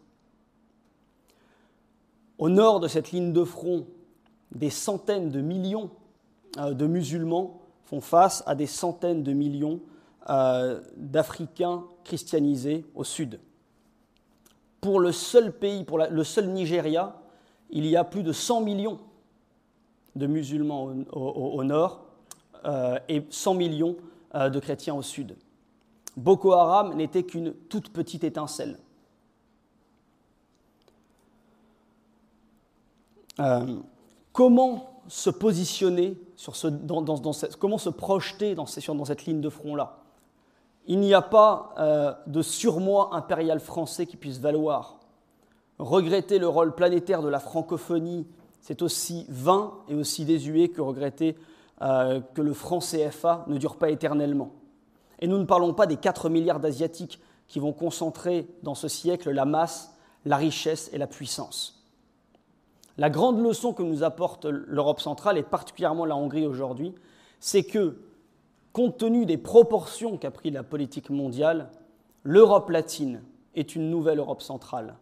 Au 2.40 2.50
nord 2.50 2.80
de 2.80 2.88
cette 2.88 3.12
ligne 3.12 3.32
de 3.32 3.44
front, 3.44 3.86
des 4.52 4.72
centaines 4.72 5.30
de 5.30 5.40
millions 5.40 5.92
euh, 6.58 6.74
de 6.74 6.88
musulmans 6.88 7.62
font 7.84 8.02
face 8.02 8.42
à 8.48 8.56
des 8.56 8.66
centaines 8.66 9.22
de 9.22 9.34
millions 9.34 9.82
euh, 10.32 10.82
d'Africains 10.98 11.84
christianisés 12.04 12.86
au 12.96 13.04
sud. 13.04 13.40
Pour 14.82 15.00
le 15.00 15.12
seul 15.12 15.52
pays, 15.54 15.84
pour 15.84 16.00
le 16.00 16.24
seul 16.24 16.48
Nigeria, 16.48 17.22
il 17.70 17.86
y 17.86 17.96
a 17.96 18.04
plus 18.04 18.24
de 18.24 18.32
100 18.32 18.62
millions 18.62 19.00
de 20.16 20.26
musulmans 20.26 20.92
au, 21.12 21.64
nord 21.64 22.02
euh, 22.02 22.09
et 23.08 23.24
100 23.30 23.54
millions 23.54 23.96
de 24.34 24.60
chrétiens 24.60 24.96
au 24.96 25.02
sud. 25.02 25.36
Boko 26.18 26.52
Haram 26.52 26.96
n'était 26.96 27.24
qu'une 27.24 27.54
toute 27.70 27.90
petite 27.90 28.24
étincelle. 28.24 28.78
Euh, 33.40 33.78
comment 34.34 35.02
se 35.08 35.30
positionner, 35.30 36.18
sur 36.36 36.56
ce, 36.56 36.68
dans, 36.68 37.04
comment 37.58 37.78
se 37.78 37.90
projeter 37.90 38.54
dans, 38.54 38.66
dans 38.66 39.06
cette 39.06 39.26
ligne 39.26 39.42
de 39.42 39.50
front-là? 39.50 39.98
Il 40.88 41.00
n'y 41.00 41.14
a 41.14 41.22
pas 41.22 41.74
euh, 41.78 42.14
de 42.28 42.42
surmoi 42.42 43.16
impérial 43.16 43.60
français 43.60 44.06
qui 44.06 44.18
puisse 44.18 44.40
valoir. 44.40 45.00
Regretter 45.78 46.40
le 46.40 46.48
rôle 46.48 46.76
planétaire 46.76 47.22
de 47.22 47.30
la 47.30 47.40
francophonie, 47.40 48.28
c'est 48.60 48.82
aussi 48.82 49.26
vain 49.30 49.74
et 49.88 49.96
aussi 49.96 50.26
désuet 50.26 50.68
que 50.68 50.82
regretter 50.82 51.38
euh, 51.82 52.20
que 52.34 52.42
le 52.42 52.54
franc 52.54 52.80
CFA 52.80 53.46
ne 53.48 53.58
dure 53.58 53.78
pas 53.78 53.90
éternellement. 53.90 54.52
Et 55.20 55.28
nous 55.28 55.38
ne 55.38 55.46
parlons 55.46 55.74
pas 55.74 55.86
des 55.86 55.98
4 55.98 56.30
milliards 56.30 56.60
d'Asiatiques 56.60 57.20
qui 57.48 57.60
vont 57.60 57.74
concentrer 57.74 58.48
dans 58.64 58.76
ce 58.76 58.88
siècle 58.88 59.32
la 59.32 59.46
masse, 59.46 59.96
la 60.26 60.38
richesse 60.38 60.90
et 60.94 60.98
la 60.98 61.08
puissance. 61.08 61.84
La 62.98 63.10
grande 63.10 63.40
leçon 63.40 63.74
que 63.74 63.82
nous 63.82 64.04
apporte 64.04 64.46
l'Europe 64.46 65.00
centrale, 65.00 65.38
et 65.38 65.44
particulièrement 65.44 66.04
la 66.04 66.18
Hongrie 66.18 66.46
aujourd'hui, 66.46 66.94
c'est 67.40 67.64
que, 67.64 67.98
compte 68.74 68.98
tenu 68.98 69.26
des 69.26 69.38
proportions 69.38 70.18
qu'a 70.18 70.32
pris 70.32 70.52
la 70.52 70.64
politique 70.64 71.10
mondiale, 71.10 71.70
l'Europe 72.24 72.70
latine 72.70 73.24
est 73.56 73.76
une 73.76 73.90
nouvelle 73.90 74.20
Europe 74.20 74.42
centrale. 74.42 74.98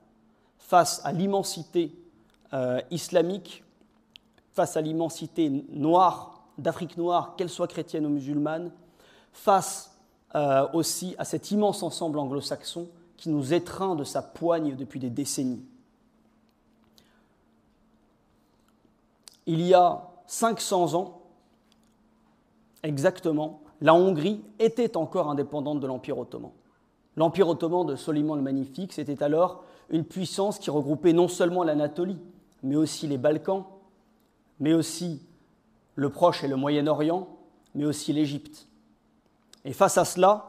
Face 0.59 1.01
à 1.03 1.11
l'immensité 1.11 1.91
euh, 2.53 2.79
islamique, 2.91 3.63
face 4.53 4.77
à 4.77 4.81
l'immensité 4.81 5.49
noire, 5.69 6.36
d'Afrique 6.57 6.97
noire, 6.97 7.35
qu'elle 7.35 7.49
soit 7.49 7.67
chrétienne 7.67 8.05
ou 8.05 8.09
musulmane, 8.09 8.71
face 9.31 9.97
euh, 10.35 10.67
aussi 10.73 11.15
à 11.17 11.25
cet 11.25 11.51
immense 11.51 11.83
ensemble 11.83 12.19
anglo-saxon 12.19 12.89
qui 13.15 13.29
nous 13.29 13.53
étreint 13.53 13.95
de 13.95 14.03
sa 14.03 14.21
poigne 14.21 14.75
depuis 14.75 14.99
des 14.99 15.09
décennies. 15.09 15.63
Il 19.45 19.61
y 19.61 19.73
a 19.73 20.09
500 20.27 20.93
ans, 20.95 21.21
exactement, 22.83 23.61
la 23.81 23.93
Hongrie 23.93 24.41
était 24.59 24.97
encore 24.97 25.29
indépendante 25.29 25.79
de 25.79 25.87
l'Empire 25.87 26.17
ottoman. 26.17 26.51
L'Empire 27.15 27.47
ottoman 27.47 27.85
de 27.85 27.95
Soliman 27.95 28.35
le 28.35 28.41
Magnifique, 28.41 28.93
c'était 28.93 29.23
alors 29.23 29.63
une 29.89 30.03
puissance 30.03 30.59
qui 30.59 30.69
regroupait 30.69 31.13
non 31.13 31.27
seulement 31.27 31.63
l'Anatolie, 31.63 32.19
mais 32.63 32.75
aussi 32.75 33.07
les 33.07 33.17
Balkans, 33.17 33.63
mais 34.59 34.73
aussi 34.73 35.21
le 35.97 36.09
Proche 36.09 36.43
et 36.43 36.47
le 36.47 36.55
Moyen-Orient, 36.55 37.27
mais 37.73 37.83
aussi 37.83 38.13
l'Égypte. 38.13 38.67
Et 39.65 39.73
face 39.73 39.97
à 39.97 40.05
cela, 40.05 40.45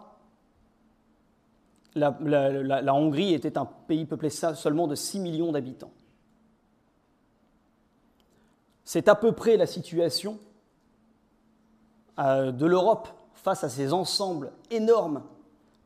la, 1.94 2.94
Hongrie 2.94 3.32
était 3.32 3.58
un 3.58 3.64
pays 3.64 4.04
peuplé 4.04 4.28
seulement 4.30 4.86
de 4.86 4.94
6 4.94 5.18
millions 5.18 5.50
d'habitants. 5.50 5.90
C'est 8.84 9.08
à 9.08 9.14
peu 9.14 9.32
près 9.32 9.56
la 9.56 9.66
situation 9.66 10.38
euh, 12.18 12.52
de 12.52 12.66
l'Europe 12.66 13.08
face 13.34 13.64
à 13.64 13.68
ces 13.70 13.92
ensembles 13.92 14.52
énormes 14.70 15.22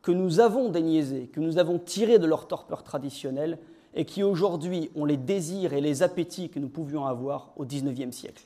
que 0.01 0.11
nous 0.11 0.41
avons 0.41 0.69
déniaisés, 0.69 1.27
que 1.27 1.39
nous 1.39 1.57
avons 1.57 1.79
tirés 1.79 2.19
de 2.19 2.27
leur 2.27 2.47
torpeur 2.47 2.83
traditionnelle 2.83 3.57
et 3.93 4.03
qui 4.03 4.23
aujourd'hui 4.23 4.91
ont 4.95 5.05
les 5.05 5.17
désirs 5.17 5.71
et 5.71 5.79
les 5.79 6.03
appétits 6.03 6.49
que 6.49 6.59
nous 6.59 6.69
pouvions 6.69 7.05
avoir 7.05 7.53
au 7.55 7.65
XIXe 7.65 8.13
siècle. 8.13 8.43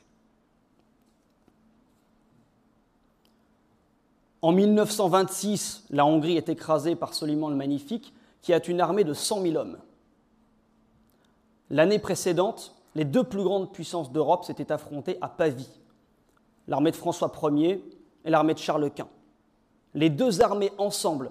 En 4.40 4.52
1926, 4.52 5.86
la 5.90 6.06
Hongrie 6.06 6.36
est 6.36 6.48
écrasée 6.48 6.94
par 6.94 7.14
Soliman 7.14 7.50
le 7.50 7.56
Magnifique, 7.56 8.14
qui 8.40 8.52
a 8.54 8.64
une 8.64 8.80
armée 8.80 9.04
de 9.04 9.12
100 9.12 9.42
000 9.42 9.56
hommes. 9.56 9.78
L'année 11.70 11.98
précédente, 11.98 12.74
les 12.94 13.04
deux 13.04 13.24
plus 13.24 13.42
grandes 13.42 13.72
puissances 13.72 14.12
d'Europe 14.12 14.44
s'étaient 14.44 14.72
affrontées 14.72 15.18
à 15.20 15.28
Pavie, 15.28 15.68
l'armée 16.68 16.92
de 16.92 16.96
François 16.96 17.32
Ier 17.50 17.84
et 18.24 18.30
l'armée 18.30 18.54
de 18.54 18.58
Charles 18.58 18.90
Quint. 18.92 19.08
Les 19.94 20.08
deux 20.08 20.40
armées 20.40 20.72
ensemble 20.78 21.30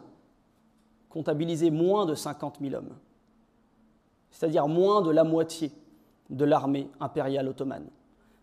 comptabilisaient 1.09 1.69
moins 1.69 2.05
de 2.05 2.13
50 2.13 2.57
000 2.61 2.75
hommes, 2.75 2.95
c'est-à-dire 4.31 4.67
moins 4.67 5.01
de 5.01 5.11
la 5.11 5.23
moitié 5.23 5.71
de 6.29 6.43
l'armée 6.43 6.89
impériale 6.99 7.47
ottomane. 7.47 7.87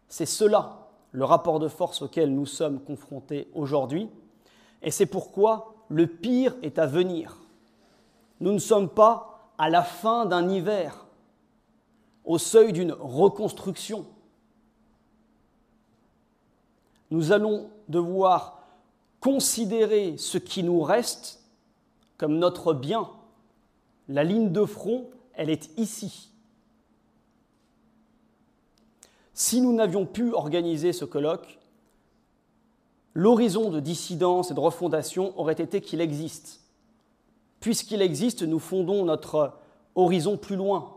C'est 0.08 0.26
cela 0.26 0.88
le 1.12 1.24
rapport 1.24 1.58
de 1.60 1.68
force 1.68 2.02
auquel 2.02 2.34
nous 2.34 2.46
sommes 2.46 2.80
confrontés 2.80 3.48
aujourd'hui, 3.54 4.08
et 4.84 4.90
c'est 4.90 5.06
pourquoi 5.06 5.74
le 5.88 6.06
pire 6.06 6.54
est 6.62 6.78
à 6.78 6.86
venir. 6.86 7.38
Nous 8.40 8.52
ne 8.52 8.58
sommes 8.58 8.90
pas 8.90 9.50
à 9.58 9.70
la 9.70 9.82
fin 9.82 10.26
d'un 10.26 10.48
hiver, 10.48 11.06
au 12.24 12.38
seuil 12.38 12.72
d'une 12.72 12.92
reconstruction. 12.92 14.06
Nous 17.10 17.32
allons 17.32 17.70
devoir 17.88 18.60
considérer 19.20 20.16
ce 20.18 20.36
qui 20.36 20.62
nous 20.62 20.82
reste 20.82 21.42
comme 22.18 22.38
notre 22.38 22.74
bien. 22.74 23.08
La 24.08 24.24
ligne 24.24 24.52
de 24.52 24.64
front, 24.64 25.08
elle 25.34 25.48
est 25.48 25.70
ici. 25.78 26.30
Si 29.32 29.60
nous 29.60 29.72
n'avions 29.72 30.04
pu 30.06 30.32
organiser 30.32 30.92
ce 30.92 31.04
colloque, 31.04 31.58
l'horizon 33.14 33.70
de 33.70 33.80
dissidence 33.80 34.50
et 34.50 34.54
de 34.54 34.60
refondation 34.60 35.38
aurait 35.38 35.54
été 35.54 35.80
qu'il 35.80 36.00
existe. 36.00 36.60
Puisqu'il 37.60 38.02
existe, 38.02 38.42
nous 38.42 38.58
fondons 38.58 39.04
notre 39.04 39.54
horizon 39.94 40.36
plus 40.36 40.56
loin, 40.56 40.92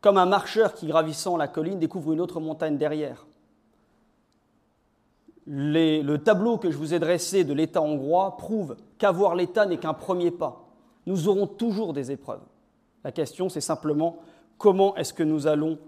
comme 0.00 0.18
un 0.18 0.26
marcheur 0.26 0.74
qui, 0.74 0.86
gravissant 0.86 1.36
la 1.36 1.48
colline, 1.48 1.78
découvre 1.78 2.12
une 2.12 2.20
autre 2.20 2.40
montagne 2.40 2.76
derrière. 2.76 3.26
le 5.46 6.16
tableau 6.18 6.58
que 6.58 6.70
je 6.70 6.76
vous 6.76 6.92
ai 6.94 6.98
dressé 6.98 7.42
de 7.42 7.54
l'État 7.54 7.82
hongrois 7.82 8.36
prouve 8.36 8.76
qu'avoir 8.98 9.34
l'État 9.34 9.66
n'est 9.66 9.78
qu'un 9.78 9.94
premier 9.94 10.30
pas. 10.30 10.68
Nous 11.06 11.26
aurons 11.26 11.46
toujours 11.46 11.94
des 11.94 12.12
épreuves. 12.12 12.44
La 13.02 13.12
question, 13.12 13.48
c'est 13.48 13.62
simplement 13.62 14.18
comment 14.58 14.94
est-ce 14.96 15.14
que 15.14 15.22
nous 15.22 15.46
allons 15.46 15.78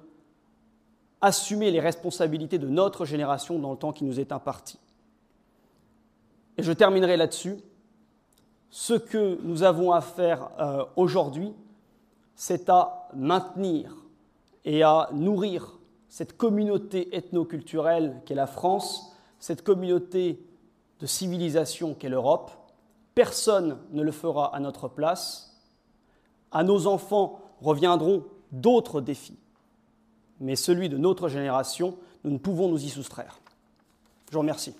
assumer 1.20 1.70
les 1.70 1.80
responsabilités 1.80 2.58
de 2.58 2.68
notre 2.68 3.04
génération 3.04 3.58
dans 3.58 3.72
le 3.72 3.76
temps 3.76 3.92
qui 3.92 4.04
nous 4.04 4.18
est 4.18 4.32
imparti. 4.32 4.78
Et 6.60 6.62
je 6.62 6.72
terminerai 6.74 7.16
là-dessus. 7.16 7.56
Ce 8.68 8.92
que 8.92 9.38
nous 9.44 9.62
avons 9.62 9.92
à 9.92 10.02
faire 10.02 10.50
euh, 10.60 10.84
aujourd'hui, 10.94 11.54
c'est 12.34 12.68
à 12.68 13.08
maintenir 13.14 13.96
et 14.66 14.82
à 14.82 15.08
nourrir 15.14 15.78
cette 16.10 16.36
communauté 16.36 17.16
ethno-culturelle 17.16 18.20
qu'est 18.26 18.34
la 18.34 18.46
France, 18.46 19.16
cette 19.38 19.62
communauté 19.62 20.44
de 21.00 21.06
civilisation 21.06 21.94
qu'est 21.94 22.10
l'Europe. 22.10 22.50
Personne 23.14 23.78
ne 23.92 24.02
le 24.02 24.12
fera 24.12 24.54
à 24.54 24.60
notre 24.60 24.86
place. 24.86 25.58
À 26.52 26.62
nos 26.62 26.86
enfants 26.86 27.40
reviendront 27.62 28.24
d'autres 28.52 29.00
défis. 29.00 29.38
Mais 30.40 30.56
celui 30.56 30.90
de 30.90 30.98
notre 30.98 31.28
génération, 31.28 31.96
nous 32.22 32.32
ne 32.32 32.38
pouvons 32.38 32.68
nous 32.68 32.84
y 32.84 32.90
soustraire. 32.90 33.38
Je 34.28 34.34
vous 34.34 34.40
remercie. 34.40 34.74